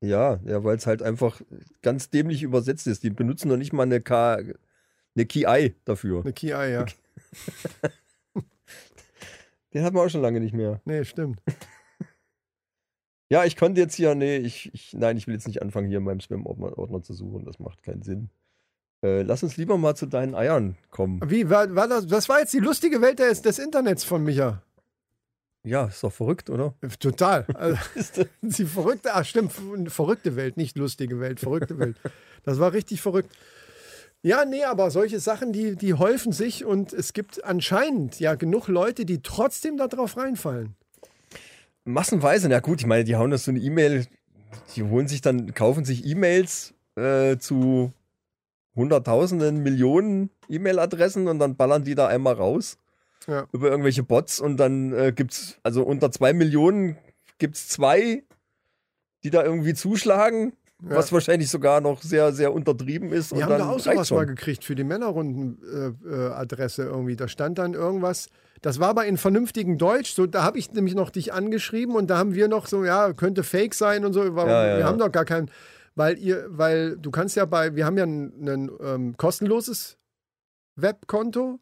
[0.00, 1.40] Ja, ja, weil es halt einfach
[1.82, 3.02] ganz dämlich übersetzt ist.
[3.02, 6.20] Die benutzen noch nicht mal eine K, eine KI dafür.
[6.20, 6.86] Eine KI, ja.
[9.74, 10.80] Den hat man auch schon lange nicht mehr.
[10.84, 11.40] Nee, stimmt.
[13.30, 15.98] Ja, ich konnte jetzt hier, nee, ich, ich, nein, ich will jetzt nicht anfangen, hier
[15.98, 17.44] in meinem Spam-Ordner Ordner zu suchen.
[17.44, 18.30] Das macht keinen Sinn.
[19.02, 21.20] Äh, lass uns lieber mal zu deinen Eiern kommen.
[21.26, 24.62] Wie, war, war das, das war jetzt die lustige Welt des, des Internets von Micha.
[25.62, 26.74] Ja, ist doch verrückt, oder?
[26.98, 27.44] Total.
[27.54, 29.52] Also, die verrückte, ach stimmt,
[29.88, 31.96] verrückte Welt, nicht lustige Welt, verrückte Welt.
[32.44, 33.36] Das war richtig verrückt.
[34.22, 38.66] Ja, nee, aber solche Sachen, die, die häufen sich und es gibt anscheinend ja genug
[38.68, 40.74] Leute, die trotzdem darauf reinfallen.
[41.84, 44.06] Massenweise, na gut, ich meine, die hauen das so eine E-Mail,
[44.74, 47.92] die holen sich dann, kaufen sich E-Mails äh, zu
[48.74, 52.76] hunderttausenden, Millionen E-Mail-Adressen und dann ballern die da einmal raus
[53.26, 53.46] Ja.
[53.52, 56.96] über irgendwelche Bots und dann äh, gibt's, also unter zwei Millionen
[57.38, 58.22] gibt's zwei,
[59.24, 63.34] die da irgendwie zuschlagen, was wahrscheinlich sogar noch sehr, sehr untertrieben ist.
[63.34, 64.18] Wir haben da auch sowas schon.
[64.18, 67.16] mal gekriegt für die Männerrunden-Adresse irgendwie.
[67.16, 68.28] Da stand dann irgendwas.
[68.62, 70.14] Das war aber in vernünftigem Deutsch.
[70.14, 73.12] So, da habe ich nämlich noch dich angeschrieben und da haben wir noch so, ja,
[73.12, 74.36] könnte Fake sein und so.
[74.36, 74.86] Warum, Ja, ja, wir ja.
[74.86, 75.50] haben doch gar keinen,
[75.94, 79.96] weil ihr, weil du kannst ja bei, wir haben ja ein, ein ähm, kostenloses
[80.76, 81.58] Webkonto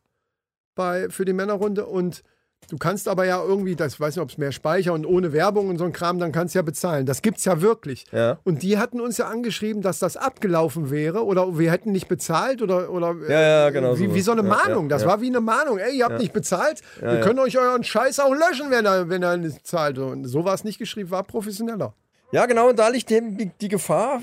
[0.74, 2.22] bei, für die Männerrunde und
[2.70, 5.32] du kannst aber ja irgendwie, das ich weiß nicht, ob es mehr Speicher und ohne
[5.32, 7.06] Werbung und so ein Kram, dann kannst du ja bezahlen.
[7.06, 8.04] Das gibt's ja wirklich.
[8.12, 8.38] Ja.
[8.44, 12.62] Und die hatten uns ja angeschrieben, dass das abgelaufen wäre oder wir hätten nicht bezahlt
[12.62, 14.14] oder, oder Ja, ja, genau wie, sowas.
[14.16, 14.88] wie so eine Ja, Mahnung.
[14.88, 15.78] das war wie eine Mahnung.
[15.78, 19.22] Ey, ihr habt nicht bezahlt, wir können euch euren Scheiß auch löschen, wenn er, wenn
[19.22, 19.98] er nicht zahlt.
[19.98, 21.94] Und so war es nicht geschrieben, war professioneller.
[22.32, 24.22] Ja, genau, und da liegt eben die, die Gefahr,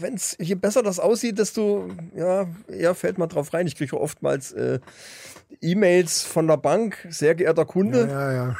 [0.00, 3.66] wenn es, je besser das aussieht, desto ja, eher fällt man drauf rein.
[3.66, 4.78] Ich kriege oftmals äh,
[5.60, 8.08] E-Mails von der Bank, sehr geehrter Kunde.
[8.08, 8.56] Ja, ja.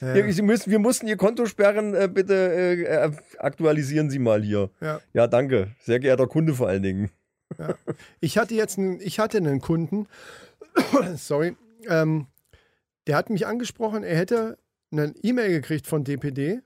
[0.00, 0.12] ja.
[0.12, 4.42] Hier, Sie müssen, wir mussten Ihr Konto sperren, äh, bitte äh, äh, aktualisieren Sie mal
[4.42, 4.68] hier.
[4.80, 5.00] Ja.
[5.14, 5.72] Ja, danke.
[5.80, 7.10] Sehr geehrter Kunde vor allen Dingen.
[8.20, 10.06] Ich hatte jetzt einen, ich hatte einen Kunden,
[11.16, 11.56] sorry,
[11.88, 12.26] ähm,
[13.06, 14.58] der hat mich angesprochen, er hätte
[14.90, 16.60] eine E-Mail gekriegt von DPD,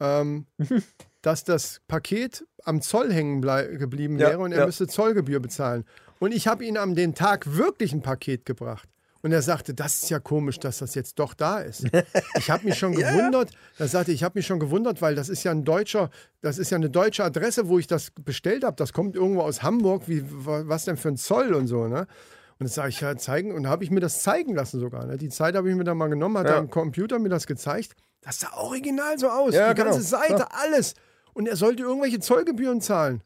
[0.00, 0.46] ähm,
[1.22, 4.66] dass das Paket am Zoll hängen geblieben Ja, wäre und er ja.
[4.66, 5.84] müsste Zollgebühr bezahlen.
[6.22, 8.88] Und ich habe ihm am den Tag wirklich ein Paket gebracht.
[9.22, 11.84] Und er sagte, das ist ja komisch, dass das jetzt doch da ist.
[12.36, 13.50] Ich habe mich schon gewundert.
[13.78, 16.70] Er sagte, ich habe mich schon gewundert, weil das ist ja ein deutscher, das ist
[16.70, 18.76] ja eine deutsche Adresse, wo ich das bestellt habe.
[18.76, 20.08] Das kommt irgendwo aus Hamburg.
[20.08, 22.06] Wie, wa- was denn für ein Zoll und so, ne?
[22.58, 25.06] Und das sage ich ja zeigen und habe ich mir das zeigen lassen sogar.
[25.06, 25.16] Ne?
[25.18, 26.52] Die Zeit habe ich mir dann mal genommen, hat Ja.
[26.52, 27.94] er am Computer mir das gezeigt.
[28.20, 29.54] Das sah original so aus.
[29.54, 30.48] Ja, die ganze genau, Seite, klar.
[30.62, 30.94] alles.
[31.34, 33.22] Und er sollte irgendwelche Zollgebühren zahlen.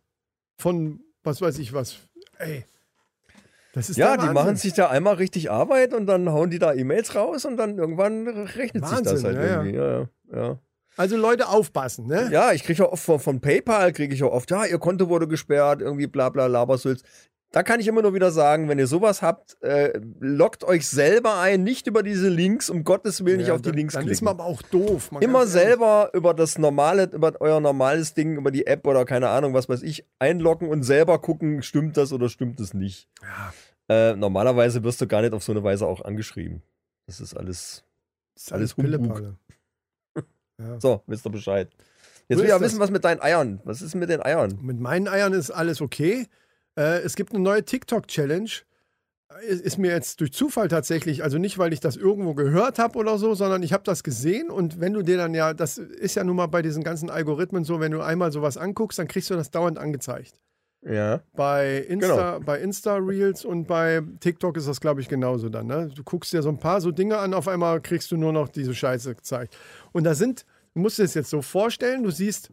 [0.58, 1.96] Von was weiß ich was.
[2.38, 2.64] Ey.
[3.76, 4.34] Ja, die Wahnsinn.
[4.34, 7.78] machen sich da einmal richtig Arbeit und dann hauen die da E-Mails raus und dann
[7.78, 9.76] irgendwann rechnet sich das Wahnsinn, halt ja, irgendwie.
[9.76, 10.58] Ja, ja.
[10.96, 12.30] Also Leute aufpassen, ne?
[12.32, 15.10] Ja, ich kriege ja oft von, von PayPal, kriege ich auch oft, ja, ihr Konto
[15.10, 17.02] wurde gesperrt, irgendwie bla bla Labersülz.
[17.52, 21.38] Da kann ich immer nur wieder sagen, wenn ihr sowas habt, äh, loggt euch selber
[21.38, 24.02] ein, nicht über diese Links, um Gottes Willen nicht Ja, auf die dann- Links Dann
[24.02, 24.12] klicken.
[24.12, 25.10] ist man aber auch doof.
[25.20, 29.54] Immer selber über das normale, über euer normales Ding, über die App oder keine Ahnung,
[29.54, 33.08] was weiß ich, einloggen und selber gucken, stimmt das oder stimmt es nicht.
[33.88, 36.62] Äh, normalerweise wirst du gar nicht auf so eine Weise auch angeschrieben.
[37.06, 37.84] Das ist alles.
[38.34, 39.14] Das ist alles alles Humbug.
[39.14, 39.36] Pillepalle.
[40.58, 40.80] Ja.
[40.80, 41.68] So, wisst ihr Bescheid.
[42.28, 43.60] Jetzt will ich ja wissen, was mit deinen Eiern.
[43.64, 44.58] Was ist mit den Eiern?
[44.62, 46.26] Mit meinen Eiern ist alles okay.
[46.76, 48.50] Äh, es gibt eine neue TikTok-Challenge.
[49.48, 53.18] Ist mir jetzt durch Zufall tatsächlich, also nicht, weil ich das irgendwo gehört habe oder
[53.18, 56.22] so, sondern ich habe das gesehen und wenn du dir dann ja, das ist ja
[56.22, 59.34] nun mal bei diesen ganzen Algorithmen so, wenn du einmal sowas anguckst, dann kriegst du
[59.34, 60.40] das dauernd angezeigt.
[60.82, 61.20] Ja.
[61.34, 62.06] Bei Genau.
[62.06, 65.66] Insta, bei Insta-Reels und bei TikTok ist das, glaube ich, genauso dann.
[65.66, 65.90] Ne?
[65.92, 68.48] Du guckst dir so ein paar so Dinge an, auf einmal kriegst du nur noch
[68.48, 69.56] diese Scheiße gezeigt.
[69.92, 72.50] Und da sind, du musst dir das jetzt so vorstellen, du siehst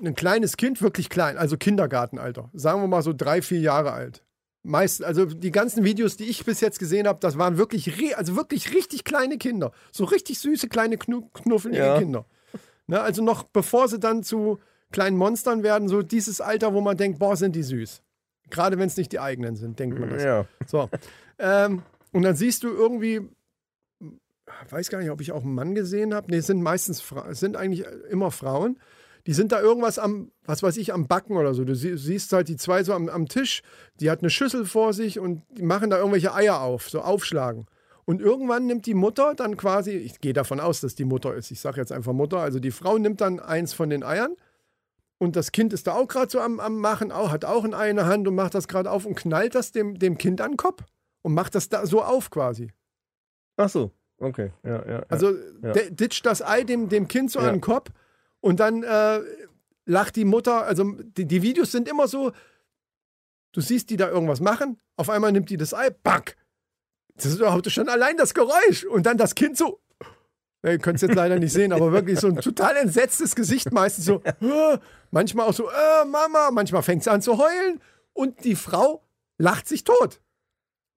[0.00, 2.50] ein kleines Kind, wirklich klein, also Kindergartenalter.
[2.52, 4.22] Sagen wir mal so drei, vier Jahre alt.
[4.62, 8.34] Meist, also die ganzen Videos, die ich bis jetzt gesehen habe, das waren wirklich, also
[8.36, 9.72] wirklich richtig kleine Kinder.
[9.92, 11.98] So richtig süße, kleine, knu knuffelige Ja.
[11.98, 12.24] Kinder.
[12.88, 14.58] Ne, also noch bevor sie dann zu
[14.92, 18.02] kleinen Monstern werden, so dieses Alter, wo man denkt, boah, sind die süß.
[18.50, 20.22] Gerade wenn es nicht die eigenen sind, denkt man das.
[20.22, 20.46] Ja.
[20.66, 20.88] So.
[21.38, 21.82] Ähm,
[22.12, 23.28] und dann siehst du irgendwie,
[24.70, 26.30] weiß gar nicht, ob ich auch einen Mann gesehen habe.
[26.30, 28.78] Nee, es sind meistens, es sind eigentlich immer Frauen.
[29.26, 31.64] Die sind da irgendwas am, was weiß ich, am Backen oder so.
[31.64, 33.62] Du sie- siehst halt die zwei so am, am Tisch,
[34.00, 37.66] die hat eine Schüssel vor sich und die machen da irgendwelche Eier auf, so aufschlagen.
[38.04, 41.50] Und irgendwann nimmt die Mutter dann quasi, ich gehe davon aus, dass die Mutter ist,
[41.50, 44.36] ich sage jetzt einfach Mutter, also die Frau nimmt dann eins von den Eiern
[45.18, 47.74] und das Kind ist da auch gerade so am, am Machen, auch, hat auch ein
[47.74, 50.40] Ei in der Hand und macht das gerade auf und knallt das dem, dem Kind
[50.40, 50.84] an den Kopf
[51.22, 52.70] und macht das da so auf quasi.
[53.56, 54.52] Ach so, okay.
[54.62, 55.02] Ja, ja.
[55.08, 55.32] Also
[55.64, 55.72] Ja.
[55.72, 57.48] ditcht das Ei dem, dem Kind so Ja.
[57.48, 57.90] an den Kopf
[58.46, 59.20] und dann äh,
[59.86, 60.64] lacht die Mutter.
[60.64, 62.30] Also die, die Videos sind immer so,
[63.52, 66.36] du siehst die da irgendwas machen, auf einmal nimmt die das Ei, back.
[67.16, 68.84] Das ist überhaupt schon allein das Geräusch.
[68.84, 69.80] Und dann das Kind so,
[70.62, 74.04] ihr könnt es jetzt leider nicht sehen, aber wirklich so ein total entsetztes Gesicht meistens
[74.04, 74.78] so, äh,
[75.10, 77.80] manchmal auch so, äh, Mama, manchmal fängt es an zu heulen
[78.12, 79.02] und die Frau
[79.38, 80.20] lacht sich tot.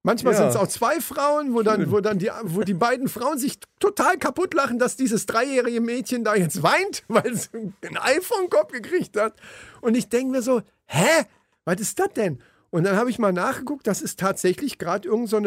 [0.03, 0.39] Manchmal Ja.
[0.39, 3.59] sind es auch zwei Frauen, wo dann, wo dann die, wo die beiden Frauen sich
[3.79, 8.49] total kaputt lachen, dass dieses dreijährige Mädchen da jetzt weint, weil es ein Ei vom
[8.49, 9.33] Kopf gekriegt hat.
[9.81, 11.25] Und ich denke mir so, hä?
[11.65, 12.39] Was ist das denn?
[12.71, 15.37] Und dann habe ich mal nachgeguckt, das ist tatsächlich gerade irgend so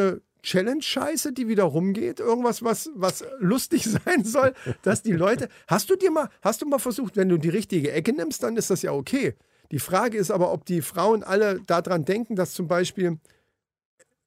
[0.42, 2.20] Challenge-Scheiße, die wieder rumgeht.
[2.20, 5.48] Irgendwas, was, was lustig sein soll, dass die Leute.
[5.66, 8.56] Hast du dir mal, hast du mal versucht, wenn du die richtige Ecke nimmst, dann
[8.56, 9.34] ist das ja okay.
[9.70, 13.18] Die Frage ist aber, ob die Frauen alle daran denken, dass zum Beispiel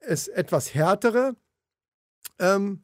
[0.07, 1.35] es etwas härtere
[2.39, 2.81] ähm,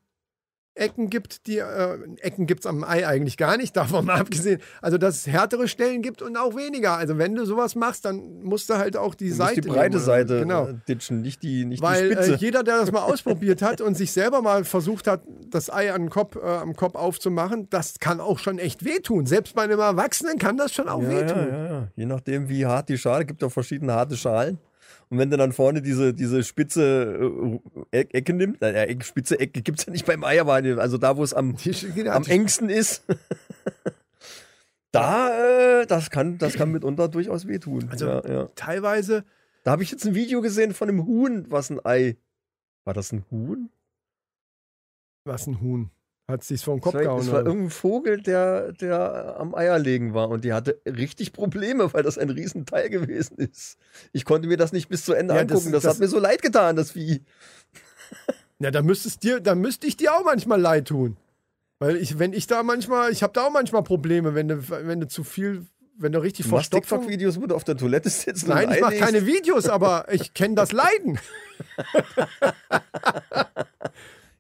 [0.74, 4.62] Ecken gibt, die äh, Ecken gibt es am Ei eigentlich gar nicht, davon mal abgesehen.
[4.82, 6.94] Also dass es härtere Stellen gibt und auch weniger.
[6.96, 9.98] Also wenn du sowas machst, dann musst du halt auch die Du Seite die breite
[9.98, 10.06] nehmen.
[10.06, 10.68] Seite Genau.
[10.70, 12.34] äh, ditchen, nicht die, nicht Weil die Spitze.
[12.36, 15.92] äh, jeder, der das mal ausprobiert hat und sich selber mal versucht hat, das Ei
[15.94, 19.26] an Kopf, äh, am Kopf aufzumachen, das kann auch schon echt wehtun.
[19.26, 21.48] Selbst bei einem Erwachsenen kann das schon auch ja, wehtun.
[21.50, 21.88] ja, ja, ja.
[21.98, 24.58] Je nachdem, wie hart die Schale, gibt auch verschiedene harte Schalen.
[25.12, 27.60] Und wenn du dann vorne diese, diese spitze
[27.92, 30.98] äh, Eck- Ecke nimmst, äh, spitze Ecke gibt es ja nicht beim Ei, aber also
[30.98, 31.58] da, wo es am,
[32.10, 33.04] am engsten ist,
[34.92, 37.90] da, äh, das kann, das kann mitunter durchaus wehtun.
[37.90, 38.48] Also- ja, ja.
[38.56, 39.26] teilweise,
[39.64, 42.18] Da habe ich jetzt ein Video gesehen von einem Huhn, was ein Ei.
[42.86, 43.70] War das ein Huhn?
[45.24, 45.92] was ein Huhn.
[46.32, 47.20] Hat sich's vor den Kopf gehauen.
[47.22, 52.04] es war irgendein Vogel, der, der am Eierlegen war und die hatte richtig Probleme, weil
[52.04, 53.78] das ein Riesenteil gewesen ist.
[54.14, 55.74] Ich konnte mir das nicht bis zu Ende Ja, das- angucken.
[55.74, 57.22] Das, das- hat mir so leid getan, das Vieh.
[58.60, 61.18] Ja, da müsstest dir, da müsste ich dir auch manchmal leid tun.
[61.80, 65.00] Weil ich, wenn ich da manchmal, ich habe da auch manchmal Probleme, wenn du, wenn
[65.00, 65.66] du zu viel,
[65.98, 67.00] wenn du richtig Verstopfung.
[67.00, 68.48] TikTok-Videos, wo du auf der Toilette sitzt.
[68.48, 71.18] Nein, ein ich mache keine Videos, aber ich kenne das Leiden.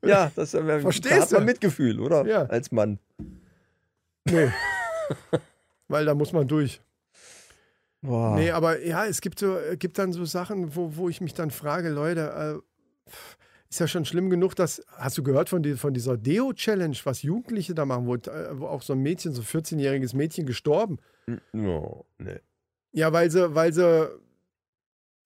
[0.03, 1.45] Ja, das ist, Verstehst da hat man du?
[1.45, 2.25] Mitgefühl, oder?
[2.25, 2.43] Ja.
[2.43, 2.99] Als Mann.
[4.25, 4.51] Nee.
[5.87, 6.81] Weil da muss man durch.
[8.01, 8.35] Boah.
[8.35, 11.33] Nee, aber ja, es gibt so, äh, gibt dann so Sachen, wo, wo ich mich
[11.33, 13.11] dann frage, Leute, äh,
[13.69, 17.21] ist ja schon schlimm genug, dass, hast du gehört von, die, von dieser Deo-Challenge, was
[17.21, 20.97] Jugendliche da machen, wo, äh, wo auch so ein Mädchen, so ein 14-jähriges Mädchen gestorben.
[21.53, 22.39] No, nee.
[22.91, 24.09] Ja, weil sie, weil sie,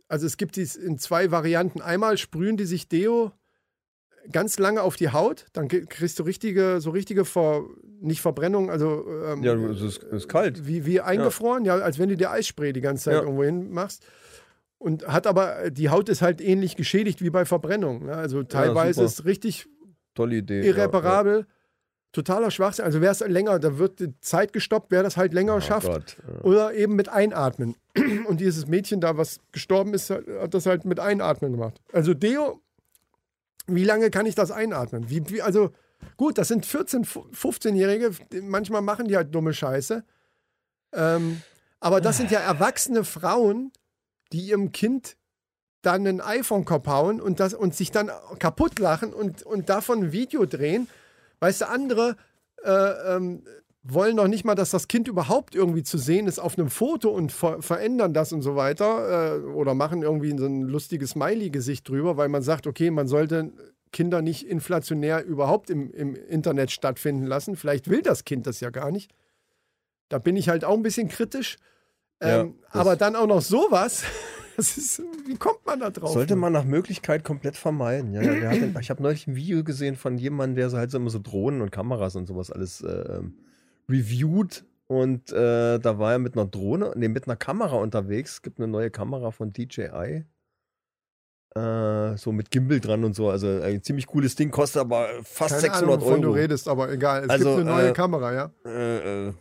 [0.07, 1.81] also es gibt dies in zwei Varianten.
[1.81, 3.31] Einmal sprühen die sich Deo
[4.31, 7.63] ganz lange auf die Haut, dann kriegst du richtige, so richtige Ver,
[8.01, 10.67] nicht Verbrennung, also ähm, Ja, es ist, ist kalt.
[10.67, 11.75] wie, wie eingefroren, ja.
[11.75, 13.21] als wenn du dir Eisspray die ganze Zeit Ja.
[13.21, 14.05] irgendwo hin machst.
[14.77, 18.05] Und hat aber, die Haut ist halt ähnlich geschädigt wie bei Verbrennung.
[18.05, 18.13] Ne?
[18.15, 19.05] Also teilweise super.
[19.05, 19.67] ist es richtig
[20.13, 20.59] Tolle Idee.
[20.59, 21.45] ja, irreparabel.
[22.11, 22.85] Totaler Schwachsinn.
[22.85, 25.57] Also wäre es länger, da wird die Zeit gestoppt, wer das halt länger Ja.
[25.57, 25.87] Oh schafft.
[25.87, 26.17] Gott.
[26.27, 26.41] Ja.
[26.43, 27.75] Oder eben mit Einatmen.
[28.27, 31.81] Und dieses Mädchen da, was gestorben ist, hat das halt mit Einatmen gemacht.
[31.91, 32.61] Also Deo,
[33.67, 35.09] wie lange kann ich das einatmen?
[35.09, 35.71] Wie, wie, also
[36.17, 38.11] gut, das sind 14, 15-Jährige,
[38.43, 40.03] manchmal machen die halt dumme Scheiße.
[40.93, 41.41] Ähm,
[41.79, 43.71] aber das sind ja erwachsene Frauen,
[44.31, 45.17] die ihrem Kind
[45.81, 49.69] dann ein Ei vom Kopf hauen und, das, und sich dann kaputt lachen und, und
[49.69, 50.87] davon ein Video drehen.
[51.39, 52.17] Weißt du, andere
[52.63, 53.43] äh, ähm,
[53.87, 57.09] wollen noch nicht mal, dass das Kind überhaupt irgendwie zu sehen ist auf einem Foto
[57.09, 59.37] und ver verändern das und so weiter.
[59.37, 63.51] Äh, oder machen irgendwie so ein lustiges Smiley-Gesicht drüber, weil man sagt, okay, man sollte
[63.91, 67.55] Kinder nicht inflationär überhaupt im, im Internet stattfinden lassen.
[67.55, 69.11] Vielleicht will das Kind das ja gar nicht.
[70.09, 71.57] Da bin ich halt auch ein bisschen kritisch.
[72.21, 74.03] Ja, Ähm, das- aber dann auch noch sowas.
[74.57, 76.13] Ist, wie kommt man da drauf?
[76.13, 78.13] Sollte man nach Möglichkeit komplett vermeiden.
[78.13, 81.09] Ja, ja, ich habe neulich ein Video gesehen von jemandem, der so halt so immer
[81.09, 83.33] so Drohnen und Kameras und sowas alles äh, ähm,
[83.89, 84.63] reviewed.
[84.87, 88.33] Und äh, da war er mit einer Drohne, nee, mit einer Kamera unterwegs.
[88.33, 90.25] Es gibt eine neue Kamera von DJI.
[91.55, 93.29] Äh, so mit Gimbal dran und so.
[93.29, 96.33] Also ein ziemlich cooles Ding, kostet aber fast Keine 600 Ahnung, wovon Euro.
[96.33, 97.23] du redest, aber egal.
[97.23, 98.51] Es Also, gibt eine neue äh, Kamera, ja.
[98.65, 99.33] Äh, äh,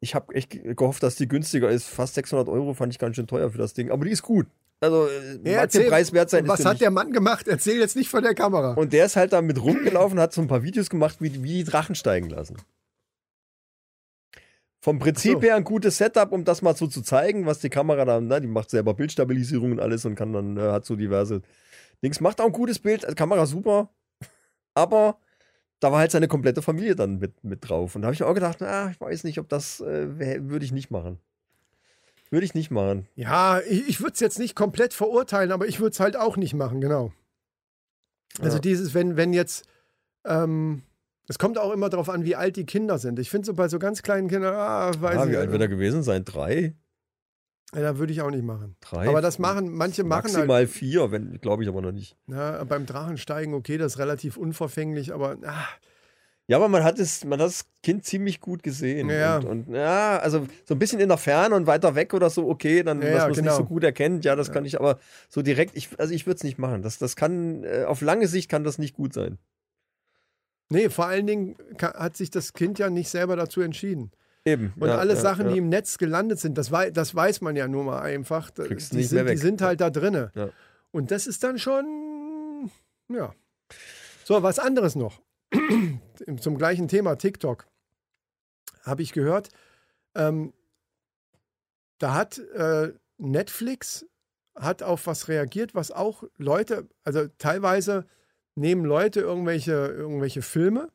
[0.00, 1.86] ich habe echt gehofft, dass die günstiger ist.
[1.88, 3.90] Fast 600 Euro fand ich ganz schön teuer für das Ding.
[3.90, 4.46] Aber die ist gut.
[4.80, 6.46] Also äh, Ja, mag den Preis wert sein.
[6.48, 7.48] Was hat der Mann gemacht?
[7.48, 8.74] Erzähl jetzt nicht von der Kamera.
[8.74, 11.54] Und der ist halt da mit rumgelaufen, hat so ein paar Videos gemacht, wie, wie
[11.58, 12.56] die Drachen steigen lassen.
[14.86, 15.42] Vom Prinzip so.
[15.42, 18.38] her ein gutes Setup, um das mal so zu zeigen, was die Kamera da, na,
[18.38, 21.42] die macht selber Bildstabilisierung und alles und kann dann, äh, hat so diverse
[22.04, 22.20] Dings.
[22.20, 23.90] Macht auch ein gutes Bild, äh, Kamera super,
[24.74, 25.18] aber
[25.80, 27.96] da war halt seine komplette Familie dann mit, mit drauf.
[27.96, 30.70] Und da habe ich auch gedacht, na, ich weiß nicht, ob das äh, würde ich
[30.70, 31.18] nicht machen.
[32.30, 33.08] Würde ich nicht machen.
[33.16, 36.36] Ja, ich, ich würde es jetzt nicht komplett verurteilen, aber ich würde es halt auch
[36.36, 37.12] nicht machen, genau.
[38.38, 38.60] Also Ja.
[38.60, 39.66] dieses, wenn, wenn jetzt,
[40.24, 40.82] ähm,
[41.28, 43.18] es kommt auch immer darauf an, wie alt die Kinder sind.
[43.18, 45.60] Ich finde so bei so ganz kleinen Kindern, ah, weiß Ah, ich wie alt wird
[45.62, 46.24] er gewesen sein?
[46.24, 46.74] Drei?
[47.74, 48.76] Ja, da würde ich auch nicht machen.
[48.80, 49.08] Drei?
[49.08, 52.16] Aber das machen, manche machen halt, Maximal vier, wenn, glaube ich aber noch nicht.
[52.26, 55.66] na, beim Drachensteigen, okay, das ist relativ unverfänglich, aber ah,
[56.46, 59.10] Ja, aber man hat es, man hat das Kind ziemlich gut gesehen.
[59.10, 59.38] Ja.
[59.38, 62.48] Und, und ja, also so ein bisschen in der Ferne und weiter weg oder so,
[62.48, 63.50] okay, dann, Ja, dass ja, man es genau.
[63.50, 66.36] nicht so gut erkennt, ja, das kann ich, aber so direkt, ich, also ich würde
[66.36, 66.82] es nicht machen.
[66.82, 69.38] Das, das kann, äh, auf lange Sicht kann das nicht gut sein.
[70.68, 74.10] Nee, vor allen Dingen hat sich das Kind ja nicht selber dazu entschieden.
[74.44, 74.72] Eben.
[74.78, 75.52] Und ja, alle ja, Sachen, ja.
[75.52, 78.54] die im Netz gelandet sind, das, wei das weiß man ja nur mal einfach.
[78.54, 80.30] Kriegst Die sind, die sind halt da drinne.
[80.92, 82.70] Und das ist dann schon,
[83.08, 83.34] ja.
[84.24, 85.20] So, was anderes noch.
[86.40, 87.66] Zum gleichen Thema, TikTok.
[88.82, 89.48] Habe ich gehört,
[90.14, 90.52] ähm,
[91.98, 94.06] da hat äh, Netflix
[94.54, 98.06] hat auf was reagiert, was auch Leute, also teilweise
[98.56, 100.90] nehmen Leute irgendwelche, irgendwelche Filme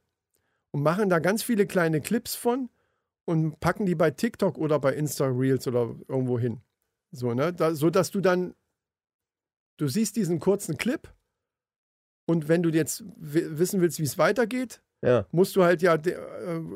[0.72, 2.70] und machen da ganz viele kleine Clips von
[3.26, 6.62] und packen die bei TikTok oder bei Insta Reels oder irgendwo hin.
[7.12, 7.54] So, ne?
[7.54, 8.56] Da, so dass du dann,
[9.78, 11.14] du siehst diesen kurzen Clip
[12.26, 15.26] und wenn du jetzt wi- wissen willst, wie es weitergeht, Ja.
[15.32, 16.12] musst du halt ja äh,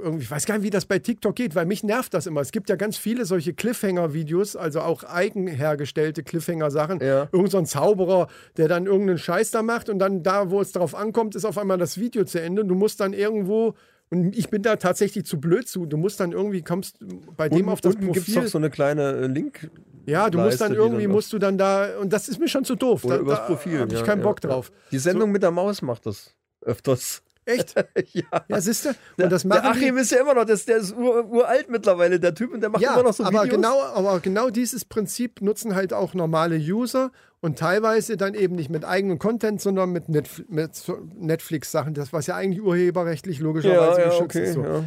[0.04, 2.42] irgendwie, ich weiß gar nicht, wie das bei TikTok geht, weil mich nervt das immer.
[2.42, 7.02] Es gibt ja ganz viele solche Cliffhanger-Videos, also auch eigen hergestellte Cliffhanger-Sachen.
[7.02, 7.30] Ja.
[7.32, 10.72] Irgend so ein Zauberer, der dann irgendeinen Scheiß da macht und dann da, wo es
[10.72, 12.64] drauf ankommt, ist auf einmal das Video zu Ende.
[12.64, 13.76] Und du musst dann irgendwo,
[14.10, 16.98] und ich bin da tatsächlich zu blöd zu, du musst dann irgendwie, kommst
[17.38, 18.44] bei dem Unten, auf das unten gibt es Profil.
[18.44, 19.70] doch so eine kleine äh, Link.
[20.08, 22.66] ja, du musst dann irgendwie, dann musst du dann da, und das ist mir schon
[22.66, 23.04] zu doof.
[23.06, 23.80] Oder da übers da Profil.
[23.82, 24.72] habe ich ja, keinen ja, Bock drauf.
[24.92, 27.22] Die Sendung mit der Maus macht das öfters.
[27.46, 27.76] Echt?
[28.14, 28.24] ja.
[28.48, 28.90] Ja, siehst du?
[29.18, 31.26] Der, Und das der machen die- Achim ist ja immer noch, das, der ist ur,
[31.30, 33.56] uralt mittlerweile, der Typ, und der macht ja, immer noch so aber Videos.
[33.56, 38.70] genau, aber genau dieses Prinzip nutzen halt auch normale User und teilweise dann eben nicht
[38.70, 40.72] mit eigenem Content, sondern mit, Netf mit
[41.20, 44.54] Netflix-Sachen, das was ja eigentlich urheberrechtlich logischerweise ja, ja, geschützt okay, ist.
[44.54, 44.64] So.
[44.64, 44.84] ja.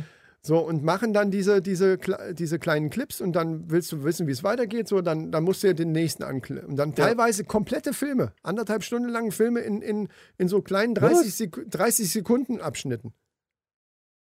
[0.49, 1.99] So, und machen dann diese, diese,
[2.33, 5.63] diese kleinen Clips und dann willst du wissen, wie es weitergeht, so, dann, dann musst
[5.63, 6.67] du ja den nächsten anklicken.
[6.71, 7.05] Und dann Ja.
[7.07, 10.09] teilweise komplette Filme, anderthalb Stunden lange Filme in, in,
[10.39, 13.13] in so kleinen 30, Sek 30 Sekunden Abschnitten.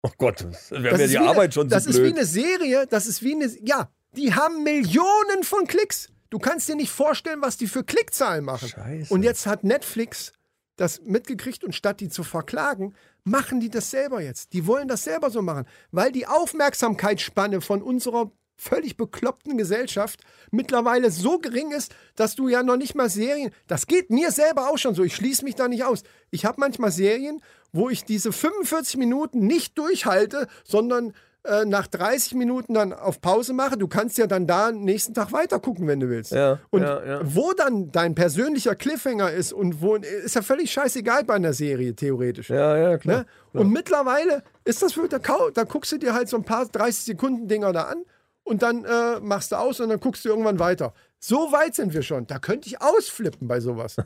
[0.02, 2.16] Oh Gott, das wäre mir die wie eine- Arbeit schon Das zu ist wie blöd.
[2.18, 3.48] eine Serie, das ist wie eine.
[3.62, 6.08] Ja, die haben Millionen von Klicks.
[6.30, 8.68] Du kannst dir nicht vorstellen, was die für Klickzahlen machen.
[8.70, 9.14] Scheiße.
[9.14, 10.32] Und jetzt hat Netflix
[10.76, 14.54] das mitgekriegt und statt die zu verklagen, machen die das selber jetzt.
[14.54, 21.12] Die wollen das selber so machen, weil die Aufmerksamkeitsspanne von unserer völlig bekloppten Gesellschaft mittlerweile
[21.12, 24.78] so gering ist, dass du ja noch nicht mal Serien, das geht mir selber auch
[24.78, 26.04] schon so, ich schließe mich da nicht aus.
[26.30, 31.14] Ich habe manchmal Serien, wo ich diese 45 Minuten nicht durchhalte, sondern
[31.46, 33.78] äh, nach 30 Minuten dann auf Pause mache.
[33.78, 36.32] Du kannst ja dann da nächsten Tag weiter gucken, wenn du willst.
[36.32, 37.22] Ja, und ja, ja.
[37.24, 41.96] wo dann dein persönlicher Cliffhanger ist und wo ist ja völlig scheißegal bei einer Serie
[41.96, 42.50] theoretisch.
[42.50, 43.26] Ja, ja, klar.
[43.54, 43.60] Ne?
[43.60, 46.66] Und mittlerweile ist das wirklich, da, kau- da guckst du dir halt so ein paar
[46.66, 48.04] 30 Sekunden Dinger da an
[48.44, 50.94] und dann äh, machst du aus und dann guckst du irgendwann weiter.
[51.20, 52.26] So weit sind wir schon.
[52.28, 53.96] Da könnte ich ausflippen bei sowas.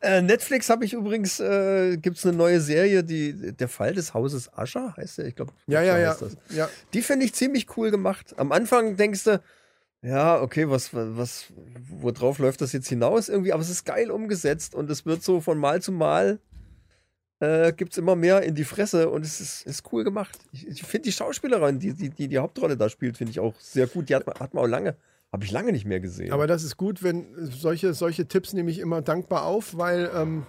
[0.00, 4.14] Äh, Netflix habe ich übrigens, äh, gibt es eine neue Serie, die Der Fall des
[4.14, 5.52] Hauses Ascher heißt der, ich glaube.
[5.66, 6.16] ja, ja, ja.
[6.50, 6.68] Ja.
[6.94, 8.34] Die finde ich ziemlich cool gemacht.
[8.36, 9.42] Am Anfang denkst du,
[10.02, 11.46] ja, okay, was, was,
[11.88, 13.52] worauf läuft das jetzt hinaus irgendwie?
[13.52, 16.38] Aber es ist geil umgesetzt und es wird so von Mal zu Mal
[17.40, 20.38] äh, gibt es immer mehr in die Fresse und es ist, ist cool gemacht.
[20.52, 23.54] Ich, ich finde die Schauspielerin, die, die die die Hauptrolle da spielt, finde ich auch
[23.60, 24.08] sehr gut.
[24.08, 24.96] Die hat hat man auch lange,
[25.32, 26.32] habe ich lange nicht mehr gesehen.
[26.32, 30.46] Aber das ist gut, wenn solche, solche Tipps nehme ich immer dankbar auf, weil ähm,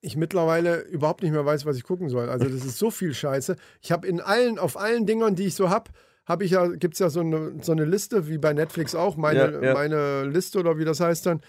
[0.00, 2.28] ich mittlerweile überhaupt nicht mehr weiß, was ich gucken soll.
[2.30, 3.56] Also das ist so viel Scheiße.
[3.82, 5.90] Ich habe in allen, auf allen Dingern, die ich so habe,
[6.24, 9.16] habe ich ja, gibt es ja so eine, so eine Liste, wie bei Netflix auch,
[9.16, 9.74] meine, Ja, ja.
[9.74, 11.40] meine Liste oder wie das heißt dann.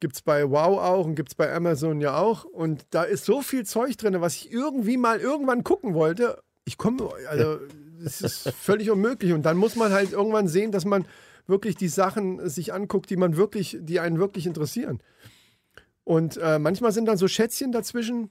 [0.00, 2.44] Gibt es bei Wow auch und gibt es bei Amazon ja auch.
[2.44, 6.40] Und da ist so viel Zeug drin, was ich irgendwie mal irgendwann gucken wollte.
[6.64, 7.58] Ich komme, also
[8.04, 9.32] es ist völlig unmöglich.
[9.32, 11.04] Und dann muss man halt irgendwann sehen, dass man
[11.48, 15.02] wirklich die Sachen sich anguckt, die man wirklich, die einen wirklich interessieren.
[16.04, 18.30] Und äh, manchmal sind dann so Schätzchen dazwischen.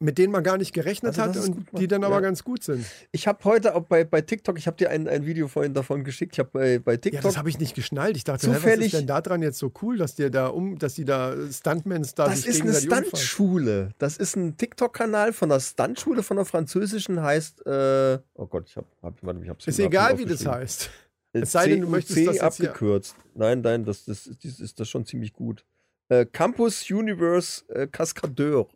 [0.00, 2.20] mit denen man gar nicht gerechnet Also hat und die dann aber ja.
[2.20, 2.84] ganz gut sind.
[3.12, 6.02] Ich habe heute auch bei, bei TikTok, ich habe dir ein, ein Video vorhin davon
[6.04, 6.32] geschickt.
[6.34, 7.22] Ich habe bei, bei Ja, TikTok.
[7.22, 8.16] das habe ich nicht geschnallt.
[8.16, 10.48] Ich dachte, hä, was Zufällig- ist denn da dran jetzt so cool, dass die da
[10.48, 12.74] um, dass die da Stuntmans da das ist eine?
[12.74, 13.90] Stuntschule.
[13.98, 18.76] Das ist ein TikTok-Kanal von der Stuntschule von der französischen, heißt, äh, oh Gott, ich
[18.76, 20.90] habe, hab, warte, ich hab's Ist egal, wie das heißt.
[21.34, 23.16] Äh, Es sei denn, du möchtest das jetzt hier- abgekürzt.
[23.34, 25.64] Nein, nein, das, das, das ist das schon ziemlich gut.
[26.08, 28.68] Äh, Campus Universe äh, Cascadeur.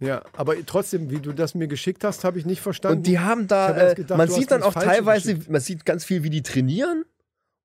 [0.00, 2.98] Ja, aber trotzdem, wie du das mir geschickt hast, habe ich nicht verstanden.
[2.98, 5.50] Und die haben da, hab äh, gedacht, man sieht dann auch das teilweise, geschickt.
[5.50, 7.04] man sieht ganz viel, wie die trainieren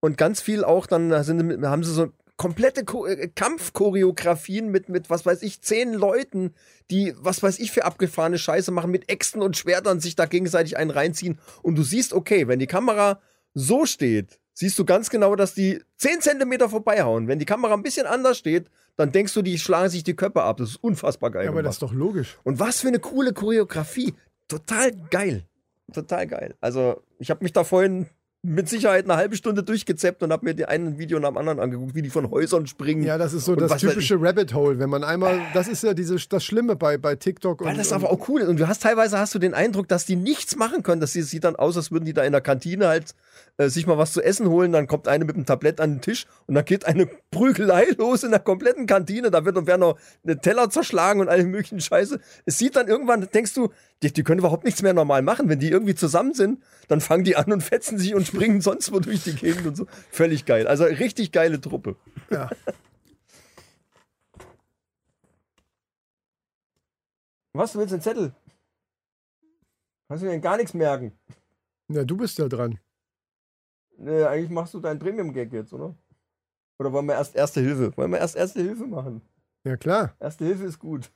[0.01, 4.89] und ganz viel auch dann da sind, haben sie so komplette Ko äh, Kampfchoreografien mit,
[4.89, 6.53] mit, was weiß ich, zehn Leuten,
[6.91, 10.77] die, was weiß ich, für abgefahrene Scheiße machen, mit Äxten und Schwertern sich da gegenseitig
[10.77, 11.39] einen reinziehen.
[11.63, 13.19] Und du siehst, okay, wenn die Kamera
[13.53, 17.27] so steht, siehst du ganz genau, dass die 10 Zentimeter vorbeihauen.
[17.27, 20.41] Wenn die Kamera ein bisschen anders steht, dann denkst du, die schlagen sich die Köpfe
[20.41, 20.57] ab.
[20.57, 21.43] Das ist unfassbar geil.
[21.45, 21.69] ja, aber gemacht.
[21.69, 22.37] das ist doch logisch.
[22.43, 24.15] Und was für eine coole Choreografie.
[24.47, 25.45] Total geil.
[25.93, 26.55] Total geil.
[26.59, 28.07] Also, ich habe mich da vorhin
[28.47, 31.59] mit Sicherheit eine halbe Stunde durchgezeppt und habe mir die einen Video nach dem anderen
[31.59, 33.03] angeguckt, wie die von Häusern springen.
[33.03, 36.15] Ja, das ist so das typische Rabbit Hole, wenn man einmal, das ist ja diese,
[36.15, 38.47] das Schlimme bei, bei TikTok und, Weil das und aber auch cool ist.
[38.47, 41.01] Und du hast teilweise hast du den Eindruck, dass die nichts machen können.
[41.01, 43.13] Das sieht dann aus, als würden die da in der Kantine halt
[43.58, 44.72] äh, sich mal was zu essen holen.
[44.72, 48.24] Dann kommt eine mit einem Tablett an den Tisch und dann geht eine Prügelei los
[48.24, 49.32] in der kompletten Kantine.
[49.32, 52.20] Da wird, werden noch eine Teller zerschlagen und alle möglichen Scheiße.
[52.45, 53.72] Es sieht dann irgendwann, denkst du,
[54.03, 55.49] die, die können überhaupt nichts mehr normal machen.
[55.49, 58.91] Wenn die irgendwie zusammen sind, dann fangen die an und fetzen sich und springen sonst
[58.91, 59.88] wo durch die Gegend und so.
[60.12, 60.68] Völlig geil.
[60.68, 61.95] Also richtig geile Truppe.
[62.30, 62.49] ja.
[67.53, 68.36] Was, du willst den Zettel?
[70.08, 71.12] Kannst du denn gar nichts merken?
[71.89, 72.80] ja, du bist ja dran.
[73.97, 75.95] Nee, eigentlich machst du deinen Premium-Gag jetzt, oder?
[76.79, 77.95] Oder wollen wir erst Erste Hilfe?
[77.97, 79.21] Wollen wir erst Erste Hilfe machen?
[79.63, 80.15] Ja, klar.
[80.19, 81.11] Erste Hilfe ist gut.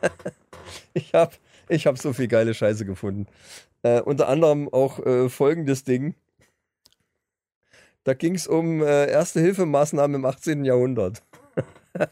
[0.94, 1.32] ich habe
[1.68, 3.26] ich hab so viel geile Scheiße gefunden.
[3.82, 6.14] Äh, unter anderem auch äh, folgendes Ding.
[8.02, 10.64] Da ging es um äh, Erste-Hilfe-Maßnahmen im 18.
[10.64, 11.22] Jahrhundert.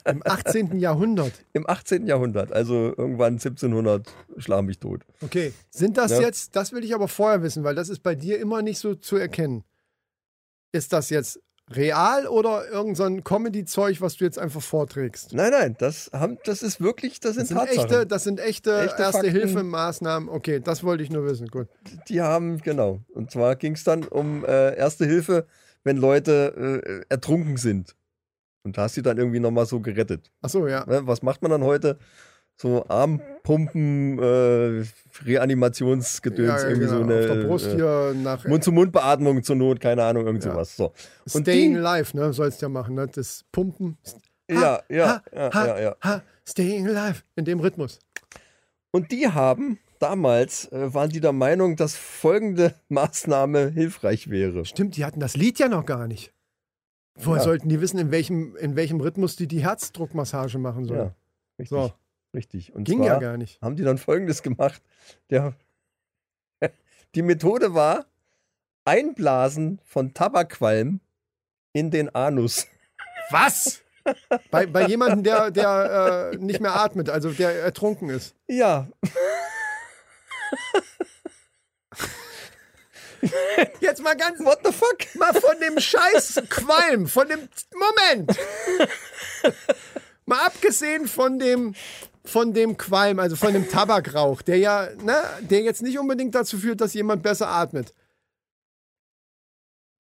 [0.05, 0.79] Im 18.
[0.79, 1.33] Jahrhundert.
[1.53, 2.07] Im 18.
[2.07, 4.07] Jahrhundert, also irgendwann 1700,
[4.39, 5.03] schlag mich tot.
[5.23, 5.53] Okay.
[5.71, 6.21] Sind das Ja.
[6.21, 8.95] jetzt, das will ich aber vorher wissen, weil das ist bei dir immer nicht so
[8.95, 9.65] zu erkennen.
[10.73, 15.33] Ist das jetzt real oder irgendein so ein Comedy-Zeug, was du jetzt einfach vorträgst?
[15.33, 17.81] Nein, nein, das, haben, das ist wirklich, das sind, Das sind Tatsachen.
[17.91, 19.03] echte, das sind echte, Echte.
[19.03, 20.29] Erste-Hilfe-Maßnahmen.
[20.29, 21.49] Okay, das wollte ich nur wissen.
[21.49, 21.69] Gut.
[22.09, 23.01] Die haben, genau.
[23.15, 25.47] Und zwar ging es dann um äh, Erste Hilfe,
[25.85, 27.97] wenn Leute äh, ertrunken sind.
[28.65, 30.31] Und da hast du dann irgendwie nochmal so gerettet.
[30.41, 30.85] Achso, ja.
[30.87, 31.07] Ne?
[31.07, 31.99] Was macht man dann heute?
[32.57, 34.85] So Armpumpen, äh,
[35.25, 36.99] Reanimationsgedöns, ja, irgendwie genau.
[36.99, 40.53] so eine Auf der Brust äh, hier nach Mund-zu-Mund-Beatmung zur Not, keine Ahnung, irgend Ja.
[40.53, 40.77] sowas.
[40.77, 40.93] So.
[41.33, 42.33] Und Staying die, Alive, ne?
[42.33, 43.09] Sollst ja machen, ne?
[43.09, 43.97] Das Pumpen.
[44.49, 45.97] ja, ja, ha, ja, ha, ja, ja.
[46.05, 47.23] Ha, staying Alive.
[47.35, 47.99] In dem Rhythmus.
[48.93, 54.65] Und die haben damals, äh, waren die der Meinung, dass folgende Maßnahme hilfreich wäre.
[54.67, 56.33] Stimmt, die hatten das Lied ja noch gar nicht.
[57.17, 57.45] Woher Ja.
[57.45, 60.99] sollten die wissen, in welchem, in welchem Rhythmus die die Herzdruckmassage machen sollen?
[61.01, 61.15] Ja,
[61.59, 61.69] richtig.
[61.69, 61.93] So.
[62.35, 62.75] Richtig.
[62.75, 63.61] Und Ging ja gar nicht.
[63.61, 64.81] haben die dann folgendes gemacht.
[65.29, 65.53] Der,
[67.15, 68.07] die Methode war
[68.87, 71.01] Einblasen von Tabakqualm
[71.75, 72.67] in den Anus.
[73.31, 73.83] Was?
[74.51, 78.35] bei, bei jemandem, der, der äh, nicht mehr atmet, also der ertrunken ist.
[78.49, 78.89] Ja,
[83.81, 85.15] Jetzt mal ganz, what the fuck?
[85.15, 88.37] mal von dem Scheiß Qualm, von dem, Moment.
[90.27, 91.75] mal abgesehen von dem,
[92.25, 96.59] von dem Qualm, also von dem Tabakrauch, der ja, ne, der jetzt nicht unbedingt dazu
[96.59, 97.93] führt, dass jemand besser atmet.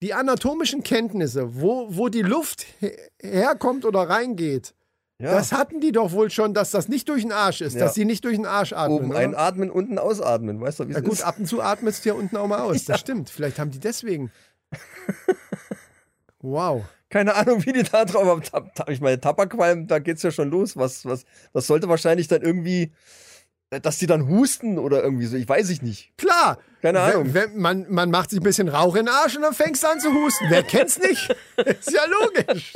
[0.02, 4.74] Die anatomischen Kenntnisse, wo, wo die Luft he- herkommt oder reingeht,
[5.22, 7.80] Ja, das hatten die doch wohl schon, dass das nicht durch den Arsch ist, Ja.
[7.84, 8.98] dass sie nicht durch den Arsch atmen.
[8.98, 9.20] oben oder?
[9.20, 10.60] einatmen, unten ausatmen.
[10.60, 11.22] Weißt du, wie es Ja gut, ist?
[11.22, 12.84] ab und zu atmest du ja unten auch mal aus.
[12.86, 13.30] Das stimmt.
[13.30, 14.30] Vielleicht haben die deswegen.
[16.40, 16.84] Wow.
[17.08, 18.70] Keine Ahnung, wie die da drauf haben.
[18.88, 20.76] Ich meine, Tabakqualm, da geht's ja schon los.
[20.76, 22.90] Was, was, das sollte wahrscheinlich dann irgendwie,
[23.80, 25.36] dass die dann husten oder irgendwie so.
[25.36, 26.16] Ich weiß ich nicht.
[26.18, 26.58] Klar.
[26.82, 27.34] Keine Wenn- Ahnung.
[27.34, 29.88] Wenn, man, man macht sich ein bisschen Rauch in den Arsch und dann fängst du
[29.88, 30.46] an zu husten.
[30.48, 31.34] Wer kennt's nicht?
[31.56, 32.72] Ist ja logisch.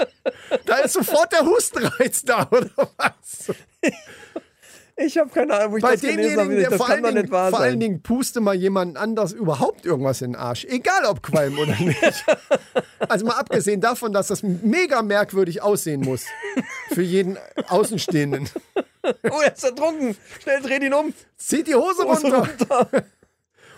[0.64, 3.52] Da ist sofort der Hustenreiz da, oder was?
[4.98, 6.56] Ich habe keine Ahnung, wo ich Bei das gelesen habe.
[6.56, 7.80] der Das vor, kann allen doch Dingen, nicht wahr vor allen sein.
[7.80, 10.64] Dingen puste mal jemanden anders überhaupt irgendwas in den Arsch.
[10.64, 12.24] Egal ob Qualm oder nicht.
[13.06, 16.24] Also mal abgesehen davon, dass das mega merkwürdig aussehen muss.
[16.92, 17.36] Für jeden
[17.68, 18.48] Außenstehenden.
[19.30, 20.16] Oh, er ist ertrunken.
[20.42, 21.14] Schnell, dreh ihn um.
[21.36, 22.38] Zieht die Hose Hose runter.
[22.38, 22.88] runter.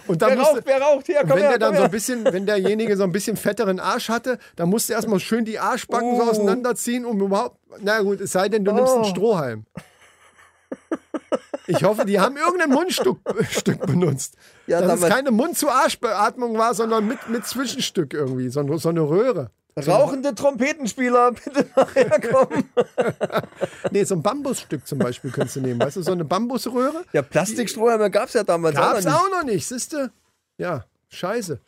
[0.06, 1.04] Und dann Wer musste, raucht, wer raucht?
[1.06, 1.84] Hier, komm wenn her, der dann komm so her.
[1.84, 5.44] ein bisschen, wenn derjenige so ein bisschen fetteren Arsch hatte, dann musste er erstmal schön
[5.44, 6.30] die Arschbacken so Oh.
[6.30, 7.58] auseinanderziehen, um überhaupt.
[7.80, 9.08] Na gut, es sei denn, du nimmst einen Oh.
[9.08, 9.66] Strohhalm.
[11.66, 13.18] Ich hoffe, die haben irgendein Mundstück
[13.50, 14.36] Stück benutzt.
[14.66, 19.02] Ja, Dass es keine Mund-zu-Arsch-Beatmung war, sondern mit, mit Zwischenstück irgendwie, so, eine- so eine
[19.02, 19.50] Röhre.
[19.86, 22.68] Rauchende Trompetenspieler, bitte nachher kommen.
[23.92, 25.78] Nee, so ein Bambusstück zum Beispiel könntest du nehmen.
[25.80, 27.04] Weißt du, so eine Bambusröhre?
[27.12, 30.10] Ja, Plastikstrohhalme gab es ja damals Gab's auch noch auch noch nicht, siehste?
[30.58, 31.60] Ja, scheiße.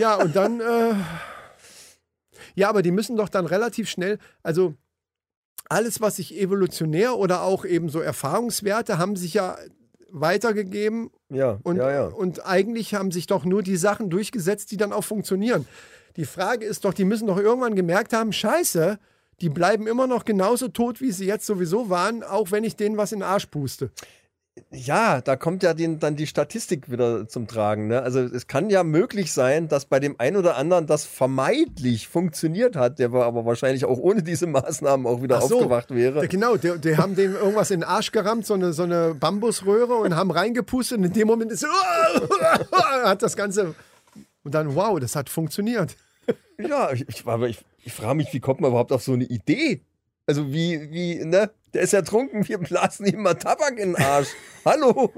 [0.00, 0.94] Ja, und dann, äh,
[2.54, 4.74] ja, aber die müssen doch dann relativ schnell, also
[5.70, 9.56] alles, was sich evolutionär oder auch eben so Erfahrungswerte haben sich ja
[10.10, 11.10] weitergegeben.
[11.30, 12.06] Ja, und, ja, ja.
[12.06, 15.66] und eigentlich haben sich doch nur die Sachen durchgesetzt, die dann auch funktionieren.
[16.16, 18.98] Die Frage ist doch, die müssen doch irgendwann gemerkt haben, scheiße,
[19.40, 22.96] die bleiben immer noch genauso tot, wie sie jetzt sowieso waren, auch wenn ich denen
[22.96, 23.90] was in den Arsch puste.
[24.70, 27.88] Ja, da kommt ja den, dann die Statistik wieder zum Tragen.
[27.88, 28.02] Ne?
[28.02, 32.76] Also es kann ja möglich sein, dass bei dem einen oder anderen das vermeintlich funktioniert
[32.76, 35.56] hat, der war aber wahrscheinlich auch ohne diese Maßnahmen auch wieder so.
[35.56, 36.26] aufgewacht wäre.
[36.28, 39.94] Genau, die, die haben dem irgendwas in den Arsch gerammt, so eine, so eine Bambusröhre
[39.94, 41.66] und haben reingepustet und in dem Moment ist
[43.04, 43.74] hat das Ganze
[44.42, 45.96] und dann, wow, das hat funktioniert.
[46.58, 49.24] Ja, ich, ich, aber ich, ich frage mich, wie kommt man überhaupt auf so eine
[49.24, 49.82] Idee?
[50.30, 51.50] Also wie, wie, ne?
[51.74, 54.28] Der ist ja trunken, wir blasen ihm mal Tabak in den Arsch.
[54.64, 55.12] Hallo?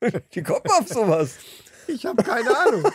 [0.00, 1.36] Wie kommt man auf sowas?
[1.86, 2.90] Ich habe keine Ahnung.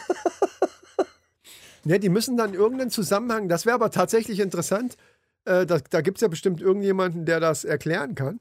[1.85, 4.97] Ja, die müssen dann irgendeinen Zusammenhang, das wäre aber tatsächlich interessant.
[5.45, 8.39] Äh, da da gibt es ja bestimmt irgendjemanden, der das erklären kann.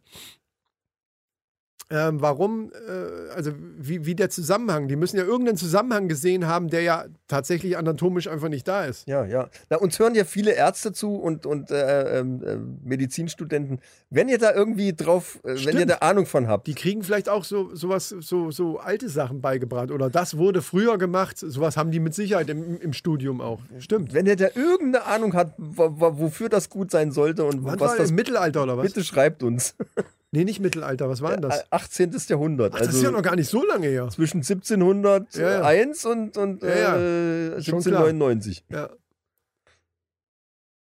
[1.91, 6.69] Ähm, warum, äh, also wie, wie der Zusammenhang, die müssen ja irgendeinen Zusammenhang gesehen haben,
[6.69, 9.09] der ja tatsächlich anatomisch einfach nicht da ist.
[9.09, 9.49] Ja, ja.
[9.71, 13.81] Na, uns hören ja viele Ärzte zu und, und äh, ähm, äh, Medizinstudenten.
[14.11, 17.31] Wenn ihr da irgendwie drauf, äh, wenn ihr da Ahnung von habt, Die kriegen vielleicht
[17.31, 19.91] auch so sowas, so, so alte Sachen beigebracht.
[19.91, 21.39] Oder das wurde früher gemacht.
[21.39, 23.61] Sowas haben die mit Sicherheit im, im Studium auch.
[23.79, 24.13] Stimmt.
[24.13, 28.11] wenn ihr da irgendeine Ahnung wo- wofür das gut sein sollte und Wann was das
[28.11, 28.87] im Mittelalter oder was?
[28.89, 29.75] bitte schreibt uns.
[30.31, 31.09] Nee, nicht Mittelalter.
[31.09, 31.61] Was war denn das?
[31.61, 32.13] Äh, 18.
[32.29, 32.75] Jahrhundert.
[32.75, 34.09] Ach, das also ist ja noch gar nicht so lange her.
[34.11, 36.97] zwischen 1701 und, und Ja, ja.
[36.99, 38.05] äh, Schon klar.
[38.05, 38.65] 1799.
[38.69, 38.91] Ja.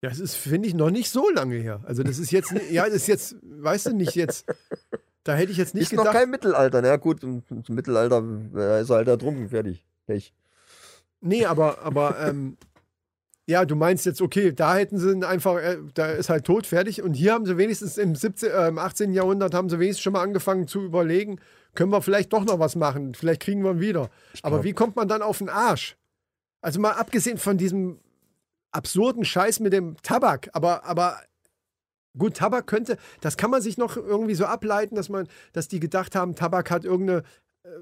[0.01, 1.81] Ja, es ist, finde ich, noch nicht so lange her.
[1.85, 4.45] Also das ist jetzt, ja, das ist jetzt, weißt du nicht jetzt,
[5.25, 6.15] da hätte ich jetzt nicht Ist noch gedacht.
[6.17, 6.81] kein Mittelalter.
[6.81, 8.23] Na gut, im Mittelalter
[8.55, 9.85] äh, ist er halt ertrunken, fertig.
[10.07, 10.33] Pech.
[11.21, 12.55] Nee, aber, aber ähm,
[13.49, 17.01] ja, du meinst jetzt, okay, da hätten sie einfach, äh, da ist halt tot, fertig.
[17.01, 19.11] Und hier haben sie wenigstens im, 17, äh, im 18.
[19.11, 21.39] Jahrhundert haben sie wenigstens schon mal angefangen zu überlegen,
[21.73, 24.11] können wir vielleicht doch noch was machen, vielleicht kriegen wir ihn wieder.
[24.43, 25.97] Aber wie kommt man dann auf den Arsch?
[26.61, 27.99] Also mal abgesehen von diesem
[28.71, 31.19] absurden Scheiß mit dem Tabak, aber, aber
[32.15, 35.79] gut, Tabak könnte, das kann man sich noch irgendwie so ableiten, dass man, dass die
[35.79, 37.23] gedacht haben, Tabak hat irgendeine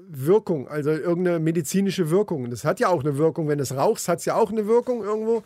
[0.08, 2.50] Wirkung, also irgendeine medizinische Wirkung.
[2.50, 3.48] Das hat ja auch eine Wirkung.
[3.48, 5.42] Wenn du es rauchst, hat es ja auch eine Wirkung irgendwo.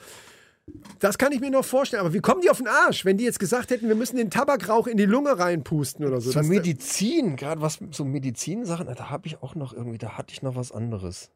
[1.00, 2.00] Das kann ich mir noch vorstellen.
[2.00, 4.30] Aber wie kommen die auf den Arsch, wenn die jetzt gesagt hätten, wir müssen den
[4.30, 6.30] Tabakrauch in die Lunge reinpusten oder so?
[6.30, 10.32] Zu Das- Medizin, gerade was so Medizinsachen, da habe ich auch noch irgendwie, da hatte
[10.32, 11.30] ich noch was anderes.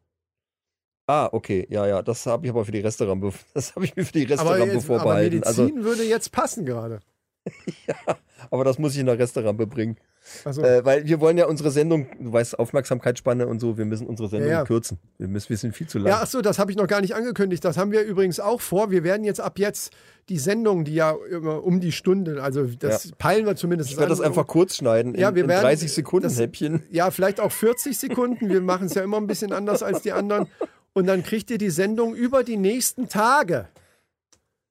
[1.08, 3.22] Ah, okay, ja, ja, das habe ich aber für die Restaurant,
[3.54, 5.36] das habe ich mir für die Restaurant jetzt, aber vorbehalten.
[5.36, 7.00] Medizin Also, würde jetzt passen gerade.
[8.50, 9.96] aber das muss ich in der Restaurant bringen.
[10.44, 14.06] Also, Äh, weil wir wollen ja unsere Sendung, du weißt, Aufmerksamkeitsspanne und so, wir müssen
[14.08, 14.64] unsere Sendung Ja, ja.
[14.64, 14.98] kürzen.
[15.18, 16.08] Wir, müssen, wir sind viel zu lang.
[16.08, 17.64] Ja, ach so, das habe ich noch gar nicht angekündigt.
[17.64, 18.90] Das haben wir übrigens auch vor.
[18.90, 19.92] Wir werden jetzt ab jetzt
[20.28, 24.08] die Sendung, die ja immer um die Stunde, also das peilen wir zumindest ich werde
[24.10, 26.82] das einfach kurz schneiden in, Ja, wir in werden 30 Sekunden das- Häppchen.
[26.90, 28.48] Ja, vielleicht auch 40 Sekunden.
[28.48, 30.48] Wir machen es ja immer ein bisschen anders als die anderen.
[30.92, 33.68] Und dann kriegt ihr die Sendung über die nächsten Tage.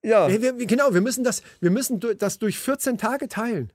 [0.05, 3.71] Ja, wir, genau, wir müssen das, wir müssen das durch 14 Tage teilen.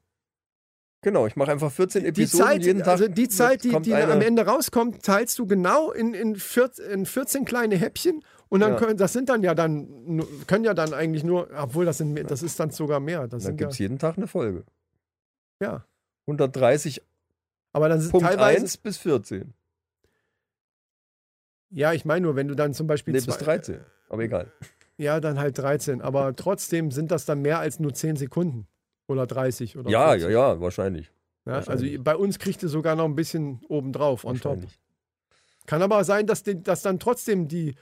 [1.02, 2.88] genau, ich mache einfach 14 Die Episoden Zeit, jeden Tag.
[2.88, 6.84] also die Zeit, die, die eine- am Ende rauskommt, teilst du genau in, in, 14,
[6.90, 8.22] in 14 kleine Häppchen.
[8.48, 8.78] Und dann Ja.
[8.78, 12.24] können, das sind dann ja dann, können ja dann eigentlich nur, obwohl das sind, mehr-
[12.24, 13.28] das ist dann sogar mehr.
[13.28, 14.64] Das Dann gibt es ja, jeden Tag eine Folge.
[15.60, 15.84] ja.
[16.26, 17.00] 130
[17.72, 19.52] Aber dann sind Punkt teilweise, 1 bis 14.
[21.70, 23.80] ja, ich meine nur, wenn du dann zum Beispiel Nee, bis 13.
[24.08, 24.52] Aber egal.
[25.00, 26.02] Ja, dann halt 13.
[26.02, 28.66] Aber trotzdem sind das dann mehr als nur 10 Sekunden.
[29.08, 30.22] Oder 30 oder Ja, 40.
[30.24, 31.10] ja, ja, wahrscheinlich.
[31.46, 32.04] Ja, also wahrscheinlich.
[32.04, 34.58] bei uns kriegt ihr sogar noch ein bisschen obendrauf, on top.
[35.66, 37.74] Kann aber sein, dass, die, dass dann trotzdem die,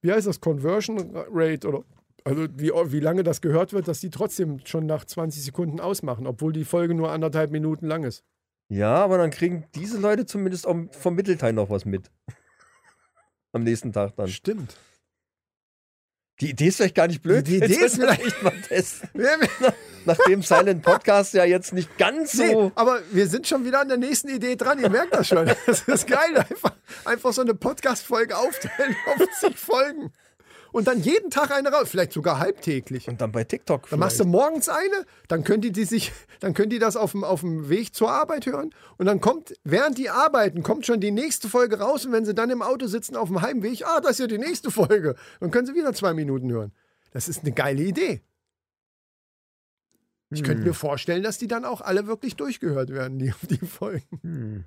[0.00, 1.82] wie heißt das, Conversion Rate oder
[2.24, 6.26] also wie, wie lange das gehört wird, dass die trotzdem schon nach 20 Sekunden ausmachen,
[6.26, 8.22] obwohl die Folge nur anderthalb Minuten lang ist.
[8.68, 12.10] Ja, aber dann kriegen diese Leute zumindest vom Mittelteil noch was mit.
[13.52, 14.28] Am nächsten Tag dann.
[14.28, 14.76] Stimmt.
[16.40, 17.46] Die Idee ist vielleicht gar nicht blöd.
[17.46, 19.08] Die Idee Jetzt ist vielleicht- mal testen.
[20.04, 22.42] Nachdem Silent Podcast ja jetzt nicht ganz so.
[22.42, 24.78] Nee, aber wir sind schon wieder an der nächsten Idee dran.
[24.78, 25.50] Ihr merkt das schon.
[25.66, 26.34] Das ist geil.
[26.36, 26.72] Einfach,
[27.04, 30.12] einfach so eine Podcast-Folge aufteilen auf zig Folgen.
[30.78, 33.08] Und dann jeden Tag eine raus, vielleicht sogar halbtäglich.
[33.08, 33.90] Und dann bei TikTok.
[33.90, 37.10] Dann machst du morgens eine, dann können die, die sich, dann können die das auf
[37.10, 41.00] dem, auf dem Weg zur Arbeit hören und dann kommt, während die arbeiten, kommt schon
[41.00, 44.00] die nächste Folge raus und wenn sie dann im Auto sitzen auf dem Heimweg, ah,
[44.00, 46.72] das ist ja die nächste Folge, dann können sie wieder zwei Minuten hören.
[47.10, 48.22] Das ist eine geile Idee.
[50.30, 54.20] Ich könnte mir vorstellen, dass die dann auch alle wirklich durchgehört werden, die, die Folgen.
[54.22, 54.64] Hm.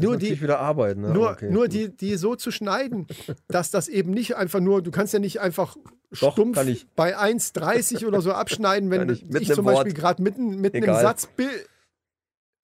[0.00, 1.02] Nur die wieder arbeiten.
[1.02, 1.10] Ne?
[1.10, 1.72] nur, Okay, nur gut.
[1.72, 3.06] die, die so zu schneiden,
[3.48, 5.76] dass das eben nicht einfach nur, du kannst ja nicht einfach
[6.20, 6.58] Doch, stumpf
[6.94, 9.48] bei 1,30 oder so abschneiden, wenn ich, ich.
[9.48, 11.02] Im zum Beispiel gerade mitten, mitten im Egal.
[11.02, 11.48] Satz bin.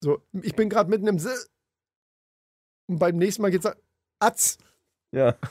[0.01, 1.49] So, ich bin gerade mitten im S
[2.87, 3.67] und beim nächsten Mal geht's
[4.19, 4.57] Atz.
[5.11, 5.35] Ja.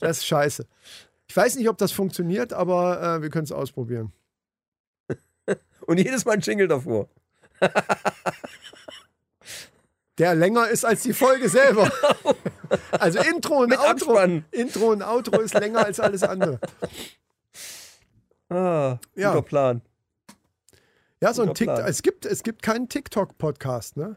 [0.00, 0.66] Das ist scheiße.
[1.28, 4.12] Ich weiß nicht, ob das funktioniert, aber äh, wir können es ausprobieren.
[5.86, 7.08] Und jedes Mal ein Jingle davor.
[10.22, 11.90] Der länger ist als die Folge selber.
[12.92, 14.12] Also Intro und Mit Outro.
[14.12, 14.44] Abspann.
[14.50, 16.58] Intro und Outro ist länger als alles andere.
[18.48, 19.32] Ah, Ja.
[19.32, 19.82] guter Plan.
[21.20, 21.76] Ja, so ein Guter TikTok.
[21.76, 21.88] Plan.
[21.90, 24.16] Es gibt, es gibt keinen TikTok-Podcast, ne?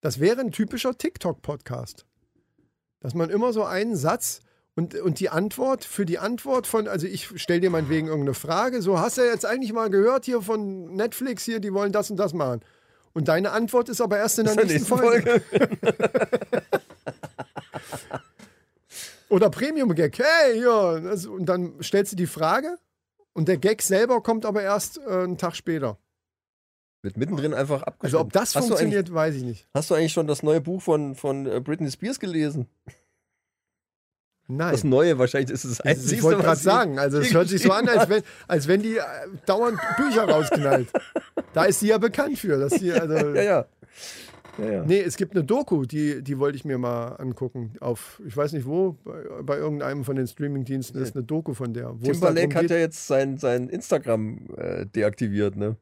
[0.00, 2.04] Das wäre ein typischer TikTok-Podcast.
[2.98, 4.40] Dass man immer so einen Satz
[4.74, 8.82] und, und die Antwort für die Antwort von, also ich stelle dir meinetwegen irgendeine Frage,
[8.82, 12.16] so hast du jetzt eigentlich mal gehört hier von Netflix hier, die wollen das und
[12.16, 12.60] das machen.
[13.18, 15.42] Und deine Antwort ist aber erst in der, zur nächsten, Folge.
[19.28, 20.20] Oder Premium-Gag.
[20.20, 20.90] Hey, ja.
[21.28, 22.78] Und dann stellst du die Frage
[23.32, 25.98] und der Gag selber kommt aber erst äh, einen Tag später.
[27.02, 28.04] Wird mittendrin einfach abgeschnitten.
[28.04, 29.68] Also ob das hast funktioniert, weiß ich nicht.
[29.74, 32.68] hast du eigentlich schon das neue Buch von, von äh, Britney Spears gelesen?
[34.50, 34.72] Nein.
[34.72, 36.16] Das neue, wahrscheinlich ist es das Einzige.
[36.16, 38.82] ich wollte was gerade sagen, also es hört sich so an, als wenn, als wenn
[38.82, 39.02] die äh,
[39.44, 40.88] dauernd Bücher rausknallt.
[41.52, 42.58] Da ist sie ja bekannt für.
[42.58, 43.66] Dass sie, also, Ja, ja.
[44.56, 44.84] ja, ja.
[44.86, 47.74] Nee, es gibt eine Doku, die, die wollte ich mir mal angucken.
[47.80, 51.74] Auf, ich weiß nicht wo, bei, bei irgendeinem von den Streamingdiensten ist eine Doku von
[51.74, 51.94] der.
[52.02, 55.76] Timberlake hat ja jetzt sein, sein Instagram äh, deaktiviert, ne?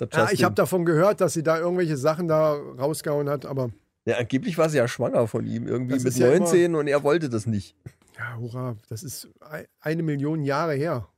[0.00, 0.44] Ja, ich Justin.
[0.44, 3.70] habe davon gehört, dass sie da irgendwelche Sachen da rausgehauen hat, aber
[4.10, 6.86] ja, angeblich war sie ja schwanger von ihm, irgendwie Das mit ist ja 19 und
[6.88, 7.74] er wollte das nicht.
[8.18, 11.08] ja, hurra, das ist ei- eine Million Jahre her.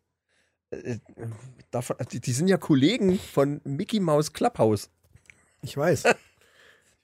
[0.70, 0.99] Äh,
[1.70, 4.90] davon, die, sind ja Kollegen von Mickey Mouse Clubhouse.
[5.62, 6.05] Ich weiß.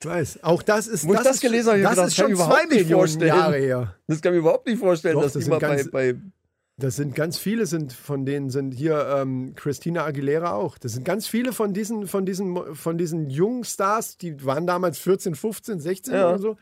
[0.01, 0.43] Ich weiß.
[0.43, 2.15] Auch das ist, Wo ich das das ist, gelesen habe, hab ich das gedacht, ist
[2.15, 3.27] kann schon ich überhaupt zwei nicht Millionen vorstellen.
[3.27, 3.95] Jahre her.
[4.07, 6.15] Das kann ich mir überhaupt nicht vorstellen, Doch, dass das die mal bei, bei
[6.79, 10.77] Das sind ganz viele, sind von denen sind hier ähm, Christina Aguilera auch.
[10.77, 14.97] Das sind ganz viele von diesen, von diesen, von diesen jungen Stars, die waren damals
[14.99, 16.29] 14, 15, 16 Ja.
[16.29, 16.57] oder so,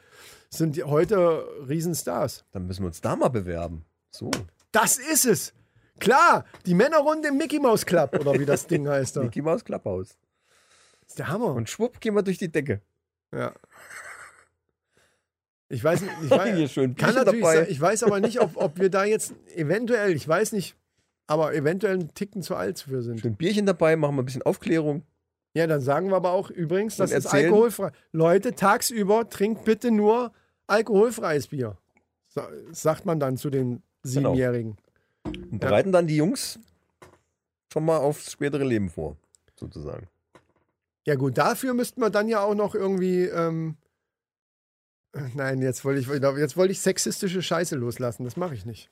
[0.49, 2.45] sind heute Riesenstars.
[2.51, 3.85] Dann müssen wir uns da mal bewerben.
[4.09, 4.31] So.
[4.71, 5.53] Das ist es.
[5.99, 9.21] Klar, die Männerrunde im Mickey Mouse Club oder wie das Ding heißt da.
[9.23, 10.17] Mickey Mouse Clubhouse.
[11.01, 11.53] Das ist der Hammer.
[11.53, 12.81] Und schwupp gehen wir durch die Decke.
[13.31, 13.53] ja.
[15.69, 17.55] Ich weiß nicht, ich weiß, schön kann natürlich dabei.
[17.57, 20.75] sein, ich weiß aber nicht, ob, ob wir da jetzt eventuell, ich weiß nicht,
[21.27, 23.19] aber eventuell einen Ticken zu alt für sind.
[23.19, 25.03] Schön Bierchen dabei, machen wir ein bisschen Aufklärung.
[25.53, 27.91] Ja, dann sagen wir aber auch übrigens, das ist alkoholfrei.
[28.11, 30.31] Leute, tagsüber trinkt bitte nur
[30.67, 31.77] alkoholfreies Bier.
[32.27, 34.29] Sa- Sagt man dann zu den Genau.
[34.29, 34.77] Siebenjährigen.
[35.25, 36.59] Und bereiten dann die Jungs
[37.73, 39.17] schon mal aufs spätere Leben vor,
[39.59, 40.07] sozusagen.
[41.05, 43.23] Ja gut, dafür müssten wir dann ja auch noch irgendwie.
[43.23, 43.75] Ähm,
[45.35, 48.23] nein, jetzt wollte ich, jetzt wollte ich sexistische Scheiße loslassen.
[48.23, 48.89] Das mache ich nicht.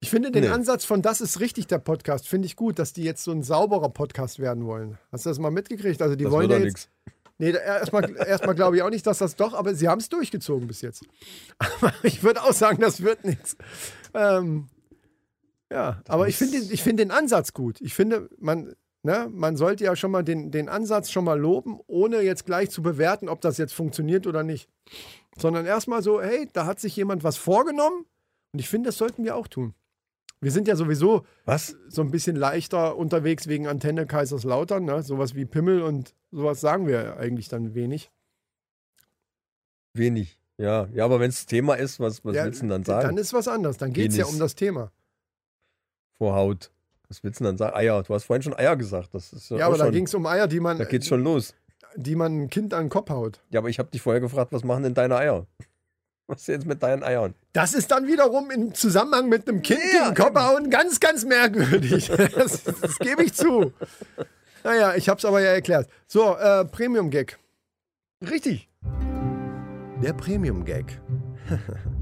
[0.00, 0.50] Ich finde den Nee.
[0.50, 3.42] Ansatz von Das ist richtig, der Podcast, finde ich gut, dass die jetzt so ein
[3.42, 4.96] sauberer Podcast werden wollen.
[5.10, 6.00] Hast du das mal mitgekriegt?
[6.00, 6.88] Also die Das wollen ja jetzt.
[7.38, 10.08] Nee, da- erstmal erstmal glaube ich auch nicht, dass das doch, aber sie haben es
[10.08, 11.04] durchgezogen bis jetzt.
[11.58, 13.56] Aber ich würde auch sagen, das wird nichts.
[14.14, 14.68] Ähm,
[15.70, 17.80] ja, aber ich finde ich finde den Ansatz gut.
[17.80, 21.80] Ich finde, man, ne, man sollte ja schon mal den, den Ansatz schon mal loben,
[21.86, 24.68] ohne jetzt gleich zu bewerten, ob das jetzt funktioniert oder nicht.
[25.38, 28.06] Sondern erstmal so, hey, da hat sich jemand was vorgenommen
[28.52, 29.74] und ich finde, das sollten wir auch tun.
[30.40, 31.76] Wir sind ja sowieso Was?
[31.88, 34.84] so ein bisschen leichter unterwegs wegen Antenne Kaiserslautern.
[34.84, 35.02] Ne?
[35.02, 38.12] Sowas wie Pimmel und sowas sagen wir eigentlich dann wenig.
[39.94, 40.38] Wenig.
[40.56, 43.08] Ja, ja aber wenn es Thema ist, was, was Ja, willst du denn dann sagen?
[43.08, 43.78] Dann ist was anderes.
[43.78, 44.92] Dann geht es ja um das Thema.
[46.18, 46.70] Vor Haut.
[47.08, 47.76] Was willst du denn dann sagen?
[47.76, 48.02] Eier.
[48.02, 49.10] Du hast vorhin schon Eier gesagt.
[49.14, 51.06] Das ist Ja, auch aber da schon, ging es um Eier, die man, Da geht's
[51.06, 51.54] schon los.
[51.96, 53.40] die man ein Kind an den Kopf haut.
[53.50, 55.46] Ja, aber ich habe dich vorher gefragt, was machen denn deine Eier?
[56.30, 57.32] Was ist jetzt mit deinen Eiern?
[57.54, 61.24] Das ist dann wiederum im Zusammenhang mit einem Kind Ja, den Kopf hauen ganz, ganz
[61.24, 62.08] merkwürdig.
[62.34, 63.72] das, das gebe ich zu.
[64.62, 65.88] Naja, ich habe es aber ja erklärt.
[66.06, 67.38] So, äh, Premium-Gag.
[68.30, 68.68] Richtig.
[70.02, 71.00] Der Premium-Gag.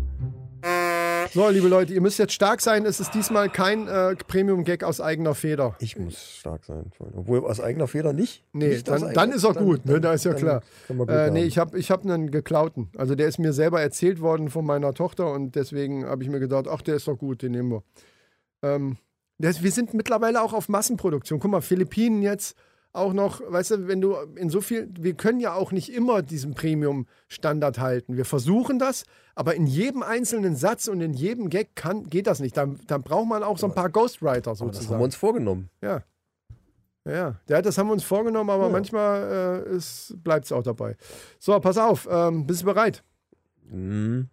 [1.32, 2.86] So, liebe Leute, ihr müsst jetzt stark sein.
[2.86, 5.76] Es ist diesmal kein äh, Premium-Gag aus eigener Feder.
[5.80, 6.90] Ich muss stark sein.
[7.14, 8.44] Obwohl aus eigener Feder nicht.
[8.52, 10.00] Nee, nicht dann, eigener- dann ist er gut, ne?
[10.00, 11.26] da ist ja dann klar.
[11.26, 12.88] Äh, nee, ich habe ich hab einen geklauten.
[12.96, 16.40] Also der ist mir selber erzählt worden von meiner Tochter und deswegen habe ich mir
[16.40, 17.82] gedacht, ach, der ist doch gut, den nehmen wir.
[18.62, 18.96] Ähm,
[19.38, 21.40] das, wir sind mittlerweile auch auf Massenproduktion.
[21.40, 22.56] Guck mal, Philippinen jetzt
[22.96, 26.22] auch noch, weißt du, wenn du in so viel, wir können ja auch nicht immer
[26.22, 28.16] diesen Premium-Standard halten.
[28.16, 32.40] Wir versuchen das, aber in jedem einzelnen Satz und in jedem Gag kann, geht das
[32.40, 32.56] nicht.
[32.56, 35.00] Dann, dann braucht man auch so ein paar Ghostwriter Aber das haben sozusagen.
[35.00, 35.68] wir uns vorgenommen.
[35.82, 36.02] Ja.
[37.04, 38.70] Ja, ja, das haben wir uns vorgenommen, aber Ja.
[38.70, 40.96] manchmal äh, bleibt es auch dabei.
[41.38, 43.04] So, pass auf, ähm, bist du bereit?
[43.70, 44.28] Mhm.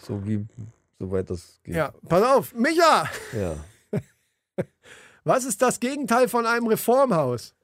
[0.00, 0.46] So wie,
[0.98, 1.74] soweit das geht.
[1.74, 3.04] Ja, pass auf, Micha,
[3.38, 3.56] ja.
[5.24, 7.54] was ist das Gegenteil von einem Reformhaus?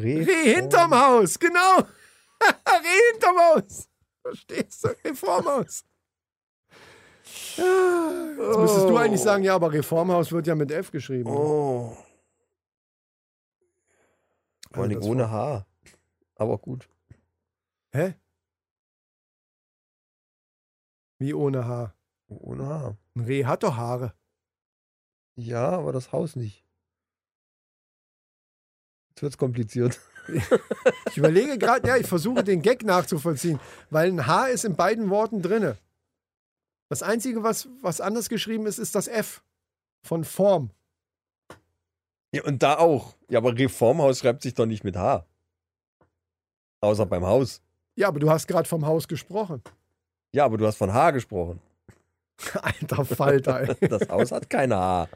[0.00, 1.78] Reh, Reh hinterm Haus, genau.
[2.40, 3.88] Reh hinterm Haus.
[4.22, 4.88] Verstehst du?
[5.04, 5.84] Reformhaus.
[7.56, 11.30] Jetzt müsstest du eigentlich sagen, ja, aber Reformhaus wird ja mit F geschrieben.
[11.30, 11.96] Oh.
[14.72, 15.66] Vor Also allem ohne Haar.
[16.36, 16.88] Aber gut.
[17.92, 18.14] Hä?
[21.18, 21.94] Wie ohne Haar?
[22.28, 22.96] Ohne Haar.
[23.14, 24.12] Ein Reh hat doch Haare.
[25.36, 26.65] Ja, aber das Haus nicht.
[29.16, 29.98] Jetzt wird's kompliziert.
[31.08, 33.60] Ich überlege gerade, ja, ich versuche den Gag nachzuvollziehen,
[33.90, 35.78] weil ein H ist in beiden Worten drinne.
[36.88, 39.44] Das Einzige, was, was anders geschrieben ist, ist das F
[40.02, 40.70] von Form.
[42.32, 43.14] Ja, und da auch.
[43.28, 45.24] Ja, aber Reformhaus schreibt sich doch nicht mit H.
[46.80, 47.62] Außer beim Haus.
[47.94, 49.62] Ja, aber du hast gerade vom Haus gesprochen.
[50.32, 51.60] Ja, aber du hast von H gesprochen.
[52.60, 53.88] Alter Falter, ey.
[53.88, 55.08] Das Haus hat keine H.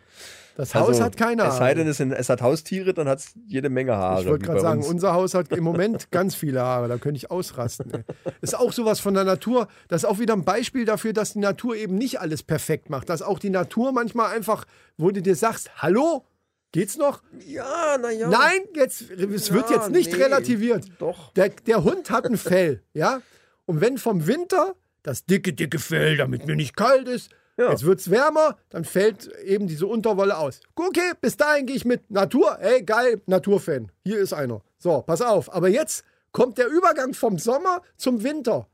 [0.60, 1.90] Das Haus Also, hat keine Es sei denn, Haare.
[1.92, 4.20] es, sind, es hat Haustiere, dann hat es jede Menge Haare.
[4.20, 4.88] Ich wollte gerade sagen, uns.
[4.90, 7.90] unser Haus hat im Moment ganz viele Haare, da könnte ich ausrasten.
[7.94, 8.02] Ey.
[8.42, 11.38] Ist auch sowas von der Natur, das ist auch wieder ein Beispiel dafür, dass die
[11.38, 13.08] Natur eben nicht alles perfekt macht.
[13.08, 14.66] Dass auch die Natur manchmal einfach,
[14.98, 16.26] wo du dir sagst, hallo,
[16.72, 17.22] geht's noch?
[17.46, 18.28] Ja, naja.
[18.28, 20.22] Nein, jetzt, es wird Ja, jetzt nicht nee.
[20.22, 20.84] relativiert.
[20.98, 21.32] Doch.
[21.32, 23.22] Der, der Hund hat ein Fell, ja?
[23.64, 27.30] Und wenn vom Winter das dicke, dicke Fell, damit mir nicht kalt ist,
[27.60, 27.70] Ja.
[27.70, 30.60] jetzt wird's wärmer, dann fällt eben diese Unterwolle aus.
[30.74, 32.58] Okay, bis dahin gehe ich mit Natur.
[32.58, 33.92] Ey, geil, Naturfan.
[34.02, 34.62] Hier ist einer.
[34.78, 35.52] So, pass auf.
[35.52, 38.66] Aber jetzt kommt der Übergang vom Sommer zum Winter.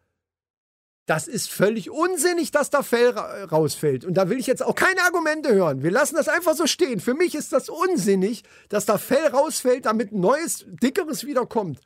[1.06, 4.04] Das ist völlig unsinnig, dass da Fell ra rausfällt.
[4.04, 5.82] Und da will ich jetzt auch keine Argumente hören.
[5.82, 7.00] Wir lassen das einfach so stehen.
[7.00, 11.80] Für mich ist das unsinnig, dass da Fell rausfällt, damit ein neues, dickeres wieder kommt.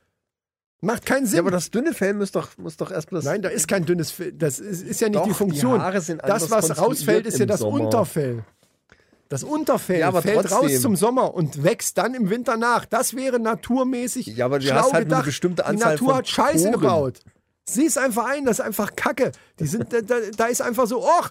[0.82, 1.36] Macht keinen Sinn.
[1.36, 3.22] Ja, aber das dünne Fell muss doch, muss doch erstmal.
[3.22, 4.32] Nein, da ist kein dünnes Fell.
[4.32, 5.80] Das ist, ist ja nicht Doch, die die Funktion.
[5.82, 7.84] Haare sind das, was rausfällt, ist ja das Sommer.
[7.84, 8.44] Unterfell.
[9.28, 10.58] Das Unterfell Ja, aber fällt trotzdem.
[10.58, 12.84] raus zum Sommer und wächst dann im Winter nach.
[12.86, 14.26] Das wäre naturmäßig.
[14.28, 15.24] Ja, aber du schlau hast halt nur eine gedacht.
[15.26, 16.80] bestimmte Die Anzahl Natur von hat Scheiße Poren.
[16.80, 17.20] gebaut.
[17.68, 19.30] Sieh es einfach ein, das ist einfach Kacke.
[19.60, 21.30] Die sind, da, da, da ist einfach so, ach,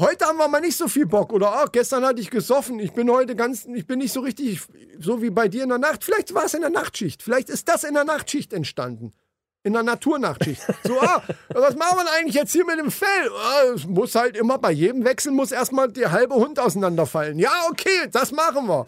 [0.00, 1.32] heute haben wir mal nicht so viel Bock.
[1.32, 2.80] Oder ach, gestern hatte ich gesoffen.
[2.80, 4.60] Ich bin heute ganz, ich bin nicht so richtig,
[4.98, 6.02] so wie bei dir in der Nacht.
[6.04, 7.22] Vielleicht war es in der Nachtschicht.
[7.22, 9.12] Vielleicht ist das in der Nachtschicht entstanden.
[9.62, 10.62] In der Naturnachtschicht.
[10.84, 13.30] So, ah, was machen wir eigentlich jetzt hier mit dem Fell?
[13.36, 17.38] Ah, Es muss halt immer, bei jedem Wechsel muss erstmal der halbe Hund auseinanderfallen.
[17.38, 18.86] Ja, okay, das machen wir.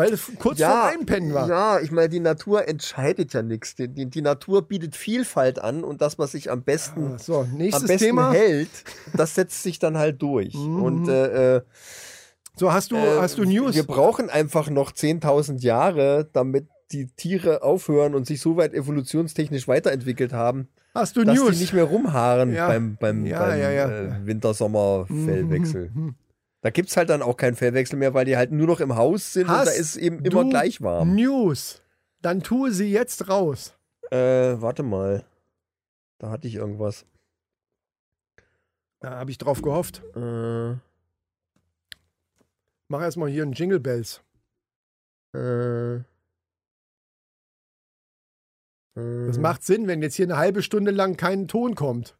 [0.00, 1.48] Weil es kurz vor Einpennen war.
[1.48, 3.74] Ja, ich meine, die Natur entscheidet ja nichts.
[3.74, 7.58] Die, die, die Natur bietet Vielfalt an und das, was sich am besten, So, am
[7.58, 8.32] besten Thema.
[8.32, 8.70] hält,
[9.14, 10.54] das setzt sich dann halt durch.
[10.54, 11.60] Und äh, äh,
[12.56, 13.74] So, hast du, äh, hast du News?
[13.74, 19.68] Wir brauchen einfach noch 10.000 Jahre, damit die Tiere aufhören und sich so weit evolutionstechnisch
[19.68, 21.52] weiterentwickelt haben, Hast du dass News?
[21.52, 22.66] die nicht mehr rumhaaren Ja.
[22.66, 23.88] beim, beim, Ja, beim ja, ja.
[23.88, 25.90] Äh, Winter-Sommer-Fellwechsel.
[26.62, 28.94] Da gibt es halt dann auch keinen Fellwechsel mehr, weil die halt nur noch im
[28.96, 31.14] Haus sind und Hast da ist eben immer gleich warm.
[31.14, 31.82] News.
[32.20, 33.74] Dann tue sie jetzt raus.
[34.10, 34.16] Äh,
[34.60, 35.24] warte mal.
[36.18, 37.06] Da hatte ich irgendwas.
[39.00, 40.02] Da habe ich drauf gehofft.
[40.14, 40.74] Äh,
[42.88, 44.22] Mach erstmal hier einen Jingle Bells.
[45.32, 46.00] äh,
[48.94, 52.18] Das macht Sinn, wenn jetzt hier eine halbe Stunde lang kein Ton kommt.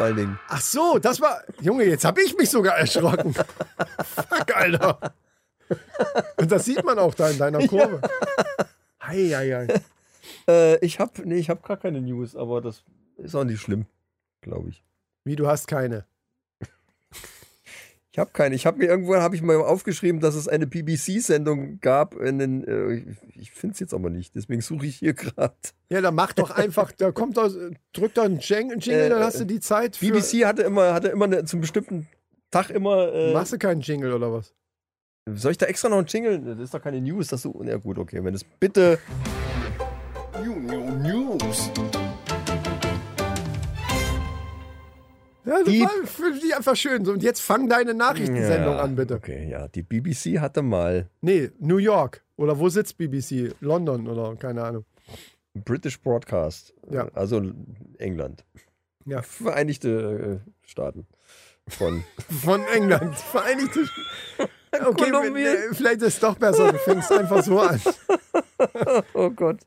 [0.00, 0.38] Vor allen Dingen.
[0.48, 1.42] Ach so, das war.
[1.60, 3.34] Junge, jetzt habe ich mich sogar erschrocken.
[4.04, 4.98] Fuck, Alter.
[6.38, 8.00] Und das sieht man auch da in deiner Kurve.
[9.02, 9.80] Hei, hei, hei.
[10.48, 12.82] Äh, ich habe nee, ich hab gar keine News, aber das
[13.18, 13.84] ist auch nicht schlimm,
[14.40, 14.82] glaube ich.
[15.24, 16.06] Wie, du hast keine.
[18.12, 18.56] Ich habe keine.
[18.56, 22.18] Ich habe mir irgendwann habe ich mal aufgeschrieben, dass es eine BBC-Sendung gab.
[22.18, 23.04] Den, äh,
[23.36, 24.34] ich finde es jetzt aber nicht.
[24.34, 25.54] Deswegen suche ich hier gerade.
[25.90, 27.52] Ja, dann mach doch einfach, da kommt doch,
[27.92, 30.06] drück doch einen Jing- Jingle, Äh, dann hast du die Zeit für.
[30.06, 32.08] BBC hatte immer hatte immer eine, zum bestimmten
[32.50, 33.12] Tag immer.
[33.12, 34.54] Äh, Machst du keinen Jingle oder was?
[35.32, 36.40] soll ich da extra noch einen Jingle?
[36.40, 37.28] Das ist doch keine News.
[37.28, 37.62] Das so.
[37.64, 38.24] Ja gut, okay.
[38.24, 38.98] Wenn es bitte.
[45.50, 47.04] Ja, das Die- war für die einfach schön.
[47.04, 49.14] So, und jetzt fang deine Nachrichtensendung Ja, an, bitte.
[49.16, 49.66] Okay, ja.
[49.68, 52.22] Die BBC hatte mal Nee, New York.
[52.36, 53.52] Oder wo sitzt BBC?
[53.60, 54.84] London oder keine Ahnung.
[55.54, 56.72] British Broadcast.
[56.88, 57.08] Ja.
[57.14, 57.42] Also
[57.98, 58.44] England.
[59.06, 59.22] Ja.
[59.22, 61.06] Vereinigte äh, Staaten.
[61.66, 62.04] Von.
[62.42, 63.16] Von England.
[63.16, 63.80] Vereinigte.
[64.72, 65.46] Okay, Kolumbien.
[65.48, 66.70] äh, vielleicht ist es doch besser.
[66.70, 67.80] Du fängst einfach so an.
[69.14, 69.58] oh Gott.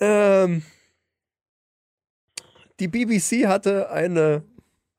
[0.00, 0.62] Ähm,
[2.80, 4.42] die BBC hatte eine,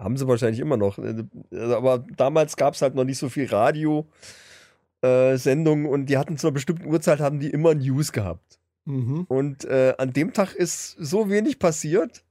[0.04, 3.48] haben sie wahrscheinlich immer noch, äh, aber damals gab es halt noch nicht so viel
[3.48, 8.60] Radio-Sendungen und die hatten zu einer bestimmten Uhrzeit haben die immer News gehabt.
[8.86, 9.26] Mhm.
[9.28, 12.24] Und äh, an dem Tag ist so wenig passiert.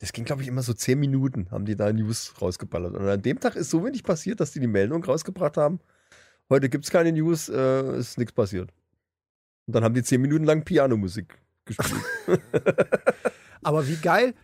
[0.00, 2.94] Das ging, glaube ich, immer so zehn Minuten, haben die da News rausgeballert.
[2.94, 5.80] Und an dem Tag ist so wenig passiert, dass die die Meldung rausgebracht haben.
[6.50, 8.72] Heute gibt es keine News, äh, ist nichts passiert.
[9.66, 12.00] Und dann haben die zehn Minuten lang Pianomusik gespielt.
[13.62, 14.34] Aber wie geil,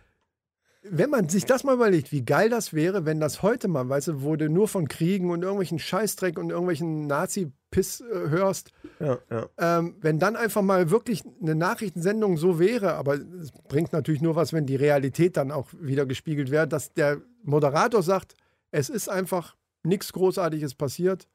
[0.89, 4.07] wenn man sich das mal überlegt, wie geil das wäre, wenn das heute mal, weißt
[4.09, 9.17] du, wo du nur von Kriegen und irgendwelchen Scheißdreck und irgendwelchen Nazi-Piss äh, hörst, ja,
[9.29, 9.49] ja.
[9.57, 14.35] ähm, wenn dann einfach mal wirklich eine Nachrichtensendung so wäre, aber es bringt natürlich nur
[14.35, 18.35] was, wenn die Realität dann auch wieder gespiegelt wäre, dass der Moderator sagt,
[18.71, 21.27] es ist einfach nichts Großartiges passiert.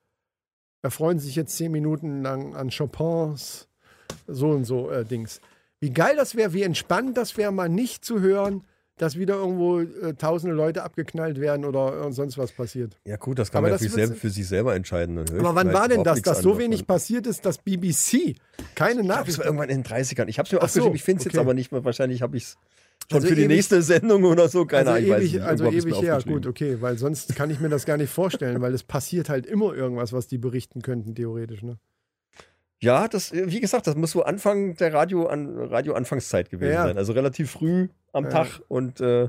[0.83, 3.69] Erfreuen sich jetzt zehn Minuten lang an Chopins
[4.27, 5.41] so und so äh, Dings.
[5.79, 8.65] Wie geil das wäre, wie entspannend das wäre, mal nicht zu hören,
[9.01, 12.99] dass wieder irgendwo äh, tausende Leute abgeknallt werden oder äh, sonst was passiert.
[13.07, 15.25] ja, gut, das kann Aber man ja das selber, für sich selber entscheiden.
[15.25, 16.87] Ich Aber wann war denn das, dass so wenig davon.
[16.97, 20.29] passiert ist, dass BBC keine Ich glaube, es Nachrichten war irgendwann in den 30ern.
[20.29, 21.41] Ich habe es mir Ach so, aufgeschrieben, ich finde es jetzt okay.
[21.41, 21.85] aber nicht mehr.
[21.85, 22.51] Wahrscheinlich habe ich es
[23.11, 24.67] schon Also für die ewig- nächste Sendung oder so.
[24.67, 25.43] Keine also Ahnung, ich weiß ewig, nicht.
[25.45, 26.43] also ewig her, aufgeschrieben.
[26.43, 29.47] gut, okay, weil sonst kann ich mir das gar nicht vorstellen, weil es passiert halt
[29.47, 31.63] immer irgendwas, was die berichten könnten, theoretisch.
[31.63, 31.79] Ne?
[32.83, 36.85] Ja, das, äh, wie gesagt, das muss so Anfang der Radio an Radio-Anfangszeit gewesen Ja.
[36.85, 36.97] sein.
[36.99, 38.31] Also relativ früh am Ja.
[38.31, 39.29] Tag und äh,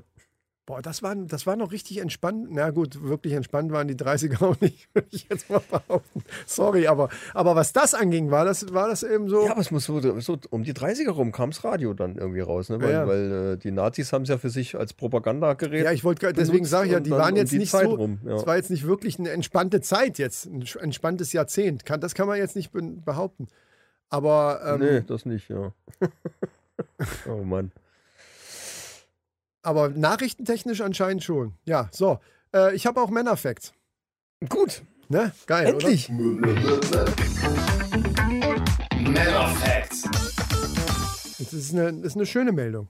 [0.67, 2.47] Boah, das war, das war noch richtig entspannt.
[2.51, 6.23] Na gut, wirklich entspannt waren die 30er auch nicht, würde ich jetzt mal behaupten.
[6.45, 9.43] Sorry, aber, aber was das anging, war das, war das eben so.
[9.45, 12.41] ja, aber es muss so, so um die 30er rum kam das Radio dann irgendwie
[12.41, 12.79] raus, ne?
[12.79, 13.07] Weil, Ja.
[13.07, 15.83] weil äh, die Nazis haben es ja für sich als Propagandagerät.
[15.83, 17.95] Ja, ich wollte deswegen sage ich ja, die waren um jetzt die nicht Zeit so.
[17.95, 18.35] rum, ja.
[18.35, 21.85] Es war jetzt nicht wirklich eine entspannte Zeit jetzt, ein entspanntes Jahrzehnt.
[21.85, 23.47] Kann, das kann man jetzt nicht be- behaupten.
[24.09, 25.73] Aber ähm, nee, das nicht, ja.
[27.27, 27.71] oh Mann.
[29.63, 31.53] Aber nachrichtentechnisch anscheinend schon.
[31.65, 32.19] Ja, so.
[32.53, 33.73] Äh, ich habe auch Männerfacts.
[34.49, 35.33] Gut, Ne?
[35.45, 35.67] Geil.
[35.67, 36.07] endlich.
[38.97, 40.03] Männerfacts.
[41.37, 42.87] Das ist eine, das ist eine schöne Meldung.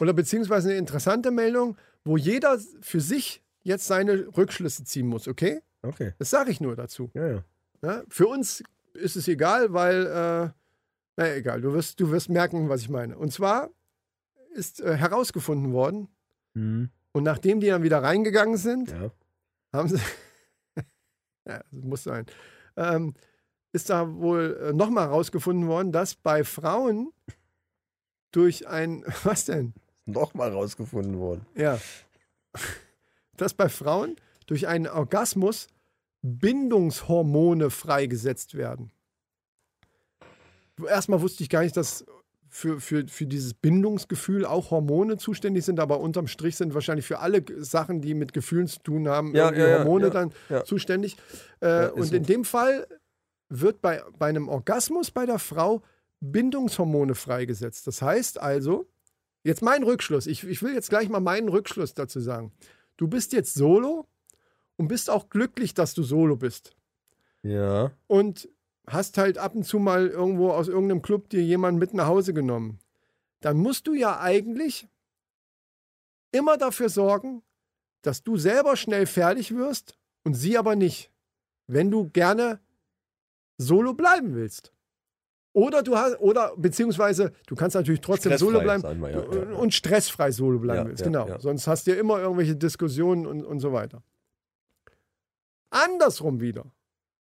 [0.00, 5.60] Oder beziehungsweise eine interessante Meldung, wo jeder für sich jetzt seine Rückschlüsse ziehen muss, okay?
[5.82, 7.10] Okay, Das sage ich nur dazu.
[7.14, 7.44] ja, ja.
[7.82, 8.04] Ne?
[8.08, 8.62] Für uns
[8.94, 10.50] ist es egal, weil, äh,
[11.20, 13.16] naja, egal, du wirst, du wirst merken, was ich meine.
[13.18, 13.70] Und zwar
[14.54, 16.08] ist äh, herausgefunden worden,
[16.54, 16.90] Mhm.
[17.12, 19.10] und nachdem die dann wieder reingegangen sind, ja.
[19.72, 19.98] haben sie.
[21.46, 22.26] ja, das muss sein.
[22.76, 23.14] Ähm,
[23.72, 27.12] ist da wohl äh, nochmal herausgefunden worden, dass bei Frauen
[28.32, 29.04] durch ein.
[29.22, 29.74] Was denn?
[30.06, 31.46] Nochmal rausgefunden worden.
[31.54, 31.78] Ja.
[33.36, 35.68] Dass bei Frauen durch einen Orgasmus
[36.22, 38.90] Bindungshormone freigesetzt werden.
[40.84, 42.04] Erstmal wusste ich gar nicht, dass
[42.50, 47.20] für, für, für dieses Bindungsgefühl auch Hormone zuständig sind, aber unterm Strich sind wahrscheinlich für
[47.20, 50.32] alle Sachen, die mit Gefühlen zu tun haben, Ja, ja, Hormone ja, dann
[50.64, 51.16] zuständig.
[51.60, 52.14] Äh, und so.
[52.14, 52.86] in dem Fall
[53.48, 55.82] wird bei, bei einem Orgasmus bei der Frau
[56.20, 57.86] Bindungshormone freigesetzt.
[57.86, 58.86] Das heißt also,
[59.44, 62.52] jetzt mein Rückschluss, ich, ich will jetzt gleich mal meinen Rückschluss dazu sagen.
[62.96, 64.06] Du bist jetzt solo
[64.76, 66.74] und bist auch glücklich, dass du solo bist.
[67.42, 67.92] Ja.
[68.08, 68.48] Und
[68.86, 72.34] hast halt ab und zu mal irgendwo aus irgendeinem Club dir jemanden mit nach Hause
[72.34, 72.78] genommen.
[73.40, 74.88] Dann musst du ja eigentlich
[76.32, 77.42] immer dafür sorgen,
[78.02, 81.10] dass du selber schnell fertig wirst und sie aber nicht.
[81.66, 82.60] Wenn du gerne
[83.58, 84.72] solo bleiben willst.
[85.52, 89.56] Oder du hast, oder beziehungsweise du kannst natürlich trotzdem Stressfrei, solo bleiben wir, ja, ja,
[89.56, 91.02] und stressfrei solo bleiben Ja, willst.
[91.02, 91.38] genau.
[91.38, 94.02] Sonst hast du ja immer irgendwelche Diskussionen und, und so weiter.
[95.70, 96.66] Andersrum wieder.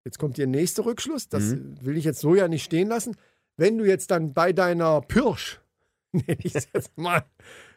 [0.05, 1.29] Jetzt kommt der nächste Rückschluss.
[1.29, 1.75] Das Mhm.
[1.81, 3.15] will ich jetzt so ja nicht stehen lassen.
[3.57, 5.59] Wenn du jetzt dann bei deiner Pirsch,
[6.11, 7.23] nenne ich es jetzt mal,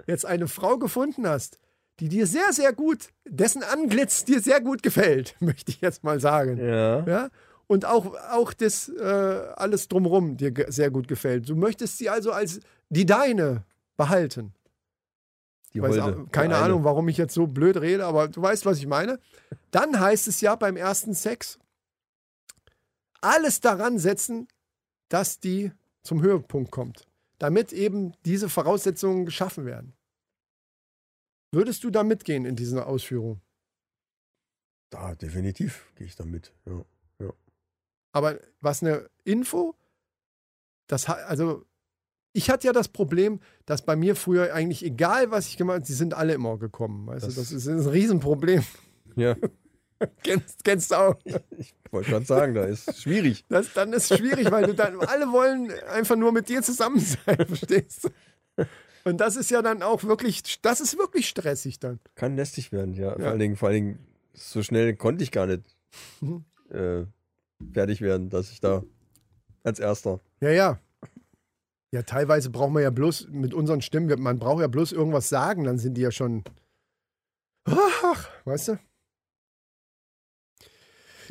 [0.07, 1.59] jetzt eine Frau gefunden hast,
[2.01, 6.21] die dir sehr, sehr gut, dessen Anglitz dir sehr gut gefällt, möchte ich jetzt mal
[6.21, 6.57] sagen.
[6.59, 7.05] Ja.
[7.07, 7.31] Ja?
[7.67, 11.49] Und auch, auch das äh, alles drumherum dir sehr gut gefällt.
[11.49, 12.61] Du möchtest sie also als
[12.91, 13.65] die deine
[13.97, 14.53] behalten.
[15.73, 16.25] Die Weiß Holde.
[16.27, 16.57] auch, keine.
[16.57, 19.19] Ahnung, warum ich jetzt so blöd rede, aber du weißt, was ich meine.
[19.71, 21.59] Dann heißt es ja beim ersten Sex,
[23.23, 24.49] alles daran setzen,
[25.09, 27.07] dass die zum Höhepunkt kommt.
[27.39, 29.95] damit eben diese Voraussetzungen geschaffen werden.
[31.51, 33.41] Würdest du da mitgehen in dieser Ausführung?
[34.91, 36.53] Da, definitiv gehe ich da mit.
[36.67, 36.85] Ja.
[38.13, 39.75] Aber was eine Info,
[40.87, 41.65] das also
[42.35, 45.87] ich hatte ja das Problem, dass bei mir früher eigentlich egal, was ich gemacht habe,
[45.87, 47.07] sie sind alle immer gekommen.
[47.07, 48.63] Weißt Das- du, das ist ein Riesenproblem.
[49.17, 49.35] ja.
[50.23, 51.17] kennst, kennst du auch.
[51.25, 53.45] Ich wollte gerade sagen, da ist schwierig.
[53.49, 57.01] Das, dann ist es schwierig, weil du dann, alle wollen einfach nur mit dir zusammen
[57.01, 58.65] sein, verstehst du?
[59.05, 61.99] Und das ist ja dann auch wirklich, das ist wirklich stressig dann.
[62.15, 63.11] Kann lästig werden, ja.
[63.11, 63.17] Ja.
[63.19, 63.99] Vor allen Dingen, vor allen Dingen,
[64.35, 65.63] so schnell konnte ich gar nicht
[66.21, 66.45] Mhm.
[66.71, 67.05] äh,
[67.73, 68.83] fertig werden, dass ich da
[69.63, 70.21] als erster.
[70.41, 70.81] Ja, ja.
[71.95, 75.65] Ja, teilweise brauchen wir ja bloß mit unseren Stimmen, man braucht ja bloß irgendwas sagen,
[75.65, 76.43] dann sind die ja schon.
[77.67, 78.79] Ach, weißt du?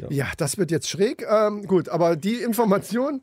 [0.02, 0.08] Ja.
[0.10, 1.26] Ja, das wird jetzt schräg.
[1.30, 3.22] Ähm, gut, aber die Information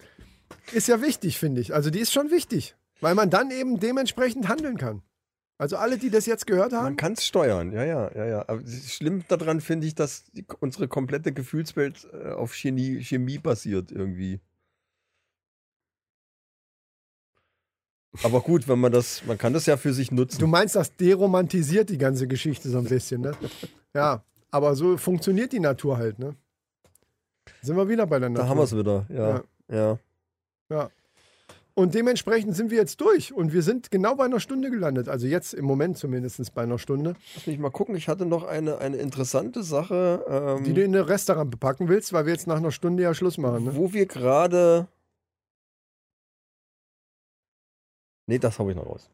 [0.72, 1.74] ist ja wichtig, finde ich.
[1.74, 5.02] Also die ist schon wichtig, weil man dann eben dementsprechend handeln kann.
[5.60, 8.44] Also alle, die das jetzt gehört haben, Man kann es steuern, ja, ja, ja, ja.
[8.48, 13.90] Aber schlimm daran finde ich, dass die, unsere komplette Gefühlswelt äh, auf Chemie, Chemie basiert
[13.90, 14.40] irgendwie.
[18.22, 20.38] Aber gut, wenn man das, man kann das ja für sich nutzen.
[20.38, 23.32] du meinst, das deromantisiert die ganze Geschichte so ein bisschen, ne?
[23.94, 26.36] Ja, aber so funktioniert die Natur halt, ne?
[27.62, 28.44] Sind wir wieder bei der Natur.
[28.44, 29.98] da haben wir es wieder, ja, ja.
[30.70, 30.90] Ja.
[31.74, 35.09] Und dementsprechend sind wir jetzt durch und wir sind genau bei einer Stunde gelandet.
[35.09, 37.94] Also jetzt im Moment zumindest bei einer Stunde, Lass mich mal gucken.
[37.94, 42.12] Ich hatte noch eine, eine interessante Sache, ähm, die du in den Restaurant bepacken willst,
[42.12, 43.62] weil wir jetzt nach einer Stunde ja Schluss machen.
[43.62, 43.76] Ne?
[43.76, 44.88] wo wir gerade.
[48.26, 49.09] Nee, das habe ich noch raus.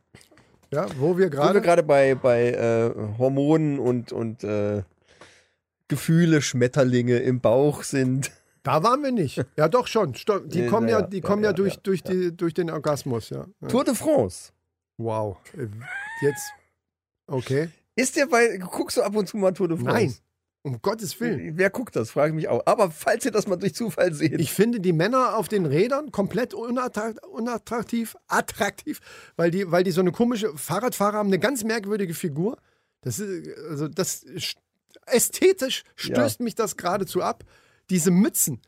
[0.70, 1.60] Ja, wo wir Wo wir gerade.
[1.60, 4.82] gerade bei, bei äh, Hormonen und, und äh,
[5.88, 8.32] Gefühle, Schmetterlinge im Bauch sind.
[8.62, 9.44] Da waren wir nicht.
[9.56, 10.12] Ja, doch schon.
[10.46, 12.70] Die Nee, kommen ja, ja, die kommen ja, ja, durch, ja, durch, Die, durch den
[12.70, 13.46] Orgasmus, ja.
[13.68, 14.52] Tour de France.
[14.96, 15.36] Wow.
[15.56, 15.66] Äh,
[16.22, 16.50] Jetzt.
[17.26, 17.68] Okay.
[17.96, 18.56] Ist dir bei.
[18.58, 19.92] Guckst du ab und zu mal Tour de France?
[19.92, 20.14] Nein.
[20.66, 21.58] Um Gottes Willen.
[21.58, 22.10] Wer guckt das?
[22.12, 22.62] Frage ich mich auch.
[22.64, 24.40] Aber falls ihr das mal durch Zufall seht.
[24.40, 29.00] Ich finde die Männer auf den Rädern komplett unattrakt- unattraktiv, attraktiv,
[29.36, 32.56] weil die, weil die so eine komische Fahrradfahrer haben eine ganz merkwürdige Figur.
[33.02, 34.24] Das ist, also das
[35.06, 37.44] ästhetisch stößt mich das geradezu ab.
[37.90, 38.60] Diese Mützen,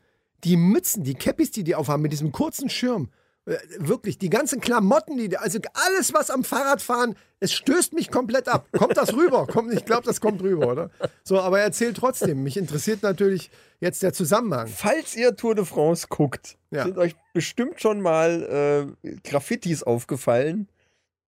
[0.43, 3.09] die Mützen, die Käppis, die die aufhaben mit diesem kurzen Schirm.
[3.45, 8.47] Äh, Wirklich, die ganzen Klamotten, die, also alles, was am Fahrradfahren, es stößt mich komplett
[8.47, 8.67] ab.
[8.73, 9.47] Kommt das rüber?
[9.51, 10.91] Kommt, ich glaube, das kommt rüber, oder?
[11.23, 12.43] So, aber erzähl trotzdem.
[12.43, 14.67] Mich interessiert natürlich jetzt der Zusammenhang.
[14.67, 16.83] Falls ihr Tour de France guckt, Ja.
[16.83, 20.67] sind euch bestimmt schon mal äh, Graffitis aufgefallen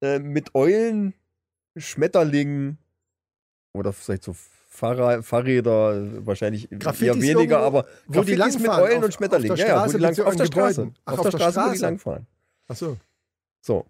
[0.02, 1.14] äh, mit Eulen,
[1.78, 2.78] Schmetterlingen
[3.74, 4.36] oder vielleicht so
[4.80, 9.04] Fahrrad, Fahrräder, wahrscheinlich eher Graffitis weniger, irgendwo, aber wo die Graffitis mit langfahren, Eulen auf-
[9.06, 9.52] und Schmetterlingen.
[9.52, 10.92] auf der ja, ja, Straße die lang, auf der Straße.
[11.06, 11.82] Ach, auf, auf der der Straße, wo die Straße.
[11.86, 12.28] langfahren.
[12.68, 12.98] Ach so.
[13.62, 13.86] So,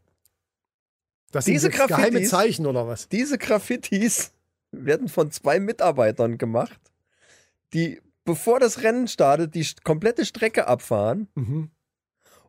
[1.32, 3.08] Das Diese sind jetzt geheime Graffitis- Zeichen oder was?
[3.08, 4.32] diese Graffitis
[4.72, 6.80] werden von zwei Mitarbeitern gemacht,
[7.74, 11.70] die, bevor das Rennen startet, die komplette Strecke abfahren Mhm.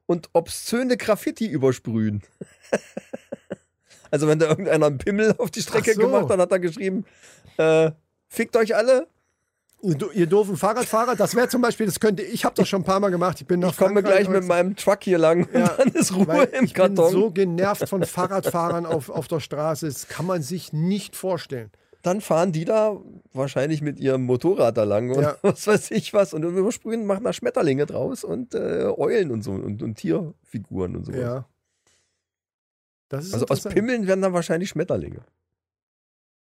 [0.06, 2.22] und obszöne Graffiti übersprühen.
[4.10, 6.00] also wenn da irgendeiner einen Pimmel auf die Strecke so.
[6.00, 7.04] gemacht hat, hat er geschrieben,
[7.58, 7.90] äh,
[8.30, 9.06] fickt euch alle,
[9.82, 12.82] Ihr, do- ihr doofen Fahrradfahrer, das wäre zum Beispiel, das könnte, ich habe das schon
[12.82, 13.40] ein paar Mal gemacht.
[13.40, 15.68] Ich bin nach ich komme Frankreich gleich mit und- meinem Truck hier lang und Ja,
[15.78, 17.10] dann ist Ruhe im ich bin Karton.
[17.10, 21.70] so genervt von Fahrradfahrern auf, auf der Straße, das kann man sich nicht vorstellen.
[22.02, 22.94] dann fahren die da
[23.32, 25.36] wahrscheinlich mit ihrem Motorrad da lang und Ja.
[25.42, 29.52] was weiß ich was und übersprühen, machen da Schmetterlinge draus und äh, Eulen und so
[29.52, 31.12] und, und Tierfiguren und so.
[31.12, 31.46] Ja.
[33.08, 33.62] Das ist Also aus.
[33.64, 35.20] Pimmeln werden dann wahrscheinlich Schmetterlinge.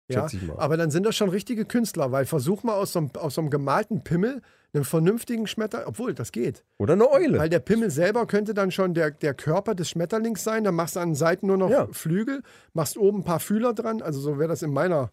[0.09, 3.35] Ja, aber dann sind das schon richtige Künstler, weil versuch mal aus so einem, aus
[3.35, 4.41] so einem gemalten Pimmel
[4.73, 6.65] einen vernünftigen Schmetter, obwohl das geht.
[6.79, 7.39] Oder eine Eule.
[7.39, 10.65] Weil der Pimmel selber könnte dann schon der, der Körper des Schmetterlings sein.
[10.65, 11.89] Dann machst du an den Seiten nur noch Ja.
[11.93, 12.43] Flügel,
[12.75, 14.03] machst oben ein paar Fühler dran.
[14.03, 15.11] Also so wäre das in meiner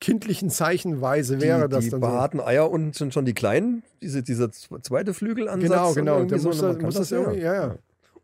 [0.00, 2.06] kindlichen Zeichenweise die, wäre das die dann so.
[2.06, 5.94] behaarten Eier unten sind schon die kleinen, diese, dieser zweite Flügelansatz.
[5.94, 6.24] Genau, genau.
[6.24, 7.18] Der so, muss, das, muss das ja.
[7.18, 7.74] irgendwie, ja, ja.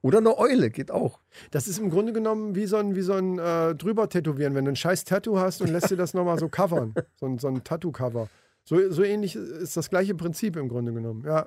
[0.03, 1.20] Oder eine Eule, geht auch.
[1.53, 4.64] Das ist im Grunde genommen wie so ein, wie so ein äh, drüber tätowieren, wenn
[4.64, 6.94] du ein scheiß Tattoo hast und lässt dir das nochmal so covern.
[7.20, 8.28] So ein, so ein Tattoo-Cover.
[8.64, 11.24] So, so ähnlich ist das gleiche Prinzip im Grunde genommen.
[11.24, 11.46] Ja,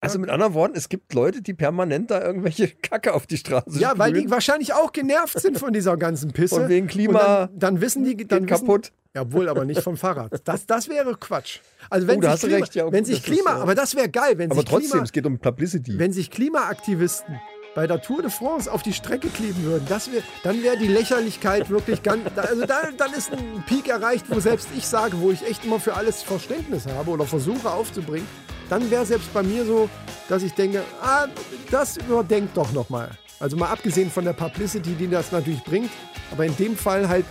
[0.00, 3.78] Also mit anderen Worten, es gibt Leute, die permanent da irgendwelche Kacke auf die Straße
[3.78, 4.30] ja weil die sprühen.
[4.32, 6.56] wahrscheinlich auch genervt sind von dieser ganzen Pisse.
[6.56, 8.92] Von wegen Klima dann, dann wissen die, dann geht wissen, kaputt.
[9.16, 10.32] Ja, wohl, aber nicht vom Fahrrad.
[10.44, 11.60] Das, das wäre Quatsch.
[11.88, 13.62] Also wenn Oh, sich Klima, recht, ja, wenn gut, sich das ist, Klima, ja.
[13.62, 15.98] aber das wäre geil, wenn Aber sich trotzdem, Klima, es geht um Publicity.
[16.00, 17.40] wenn sich Klimaaktivisten
[17.76, 20.88] bei der Tour de France auf die Strecke kleben würden, das wär, dann wäre die
[20.88, 25.30] Lächerlichkeit wirklich ganz, also da, dann ist ein Peak erreicht, wo selbst ich sage, wo
[25.30, 28.26] ich echt immer für alles Verständnis habe oder versuche aufzubringen,
[28.68, 29.88] dann wäre selbst bei mir so,
[30.28, 31.26] dass ich denke, ah,
[31.70, 33.10] das überdenkt doch nochmal.
[33.38, 35.90] Also mal abgesehen von der Publicity, die das natürlich bringt,
[36.32, 37.26] aber in dem Fall halt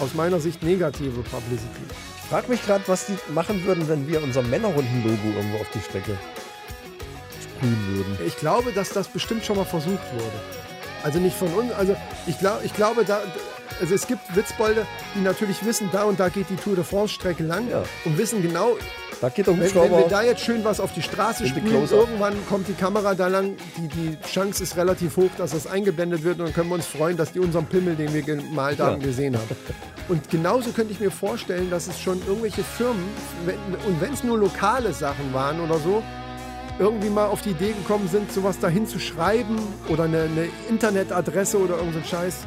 [0.00, 1.82] aus meiner Sicht negative Publicity.
[2.22, 5.80] Ich frage mich gerade, was die machen würden, wenn wir unser Männerrunden-Logo irgendwo auf die
[5.80, 6.16] Strecke
[7.42, 8.18] sprühen würden.
[8.26, 10.40] Ich glaube, dass das bestimmt schon mal versucht wurde.
[11.02, 11.96] Also nicht von uns, also
[12.26, 13.20] ich, glaub, ich glaube, da,
[13.80, 14.84] also es gibt Witzbolde,
[15.14, 17.84] die natürlich wissen, da und da geht die Tour de France Strecke lang Ja.
[18.04, 18.76] und wissen genau,
[19.20, 20.08] Da geht der wenn, wenn wir Hubschrauber.
[20.08, 21.98] da jetzt schön was auf die Straße Close-Up.
[22.08, 26.22] irgendwann kommt die Kamera da lang, die, die Chance ist relativ hoch, dass das eingeblendet
[26.22, 29.00] wird und dann können wir uns freuen, dass die unseren Pimmel, den wir gemalt haben,
[29.00, 29.06] Ja.
[29.06, 29.48] gesehen haben.
[30.08, 33.02] Und genauso könnte ich mir vorstellen, dass es schon irgendwelche Firmen,
[33.44, 33.56] wenn,
[33.86, 36.02] und wenn es nur lokale Sachen waren oder so,
[36.78, 39.58] irgendwie mal auf die Idee gekommen sind, sowas dahin zu schreiben
[39.88, 42.46] oder eine, eine Internetadresse oder irgendein Scheiß.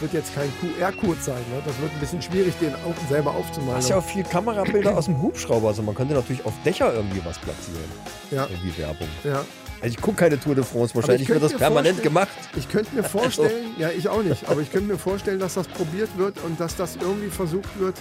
[0.00, 1.60] Das wird jetzt kein QR-Code sein, ne?
[1.62, 3.74] das wird ein bisschen schwierig, den auch selber aufzumalen.
[3.74, 5.68] Das ist ja auch viel Kamerabilder aus dem Hubschrauber.
[5.68, 7.84] Also man könnte natürlich auf Dächer irgendwie was platzieren.
[8.30, 9.08] ja, Irgendwie Werbung.
[9.24, 9.44] ja.
[9.82, 10.94] Also ich gucke keine Tour de France.
[10.94, 12.30] Wahrscheinlich wird das permanent gemacht.
[12.56, 15.68] Ich könnte mir vorstellen, ja, ich auch nicht, aber ich könnte mir vorstellen, dass das
[15.68, 17.96] probiert wird und dass das irgendwie versucht wird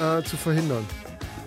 [0.00, 0.86] äh, zu verhindern.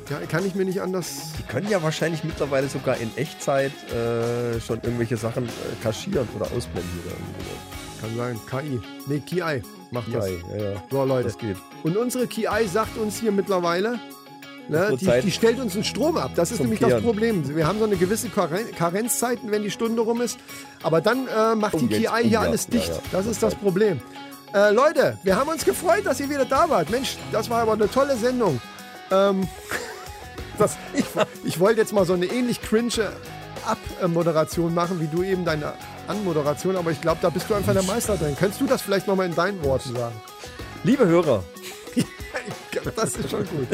[0.10, 1.32] Ja, kann ich mir nicht anders.
[1.39, 5.49] Die können ja wahrscheinlich mittlerweile sogar in Echtzeit äh, schon irgendwelche Sachen äh,
[5.82, 8.39] kaschieren oder ausblenden oder irgendwie Kann sein.
[8.64, 8.80] KI.
[9.08, 10.30] Nee, KI macht das.
[10.30, 10.84] Ja, ja, ja.
[10.91, 11.24] So, Leute.
[11.26, 11.58] Das geht.
[11.84, 13.99] Und unsere KI sagt uns hier mittlerweile,
[14.68, 16.32] ne, die, die stellt uns den Strom ab.
[16.36, 17.03] Das ist nämlich das Kehren.
[17.03, 17.56] Problem.
[17.56, 20.38] Wir haben so eine gewisse Karen- Karenzzeiten, wenn die Stunde rum ist.
[20.84, 22.91] Aber dann äh, macht Oh, die KI hier ja, alles ja, dicht.
[23.12, 23.99] Das ist das Problem.
[24.53, 26.89] Äh, Leute, wir haben uns gefreut, dass ihr wieder da wart.
[26.89, 28.62] Mensch, das war aber eine tolle Sendung.
[29.12, 29.47] Ähm,
[30.58, 31.06] das, ich,
[31.43, 33.12] ich wollte jetzt mal so eine ähnlich cringe
[34.01, 35.74] Abmoderation machen, wie du eben deine
[36.08, 38.36] Anmoderation, aber ich glaube, da bist du einfach der Meister drin.
[38.38, 40.16] Könntest du das vielleicht nochmal in deinen Worten sagen?
[40.84, 41.43] Liebe Hörer,
[42.95, 43.68] Das ist schon gut.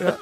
[0.00, 0.16] Ja.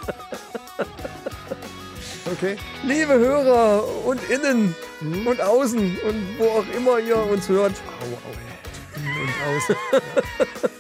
[2.33, 2.57] Okay.
[2.85, 5.27] liebe Hörer und innen Hm?
[5.27, 7.73] und außen und wo auch immer ihr uns hört.
[8.01, 9.77] Und aus.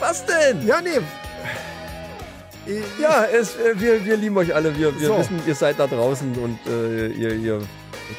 [0.00, 0.66] Was denn?
[0.66, 1.00] Ja, nee.
[3.00, 4.76] Ja, es, äh, wir, wir lieben euch alle.
[4.76, 5.18] Wir, wir So.
[5.18, 7.60] wissen, ihr seid da draußen und äh, ihr, ihr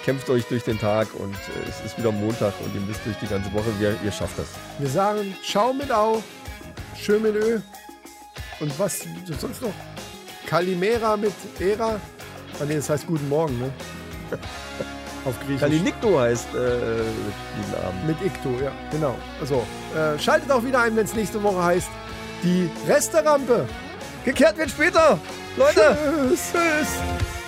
[0.04, 3.18] kämpft euch durch den Tag und äh, es ist wieder Montag und ihr müsst durch
[3.18, 3.68] die ganze Woche.
[3.80, 4.48] Wir, ihr schafft das.
[4.78, 6.22] Wir sagen Ciao mit Au,
[6.98, 7.60] Schön mit Ö.
[8.60, 9.06] Und was
[9.40, 9.74] sonst noch?
[10.46, 12.00] Kalimera mit Era.
[12.60, 13.72] Ah, nee, das heißt Guten Morgen, ne?
[15.26, 15.62] Auf Griechisch.
[15.62, 18.08] Kalinikto heißt äh, diesen Abend.
[18.08, 19.16] mit Ikto, ja, genau.
[19.40, 19.66] Also,
[19.96, 21.90] äh, schaltet auch wieder ein, wenn es nächste Woche heißt
[22.44, 23.68] Die Resterampe.
[24.26, 25.20] Gekehrt wird später.
[25.58, 25.98] Leute.
[26.30, 26.52] Tschüss.
[26.52, 27.39] Tschüss.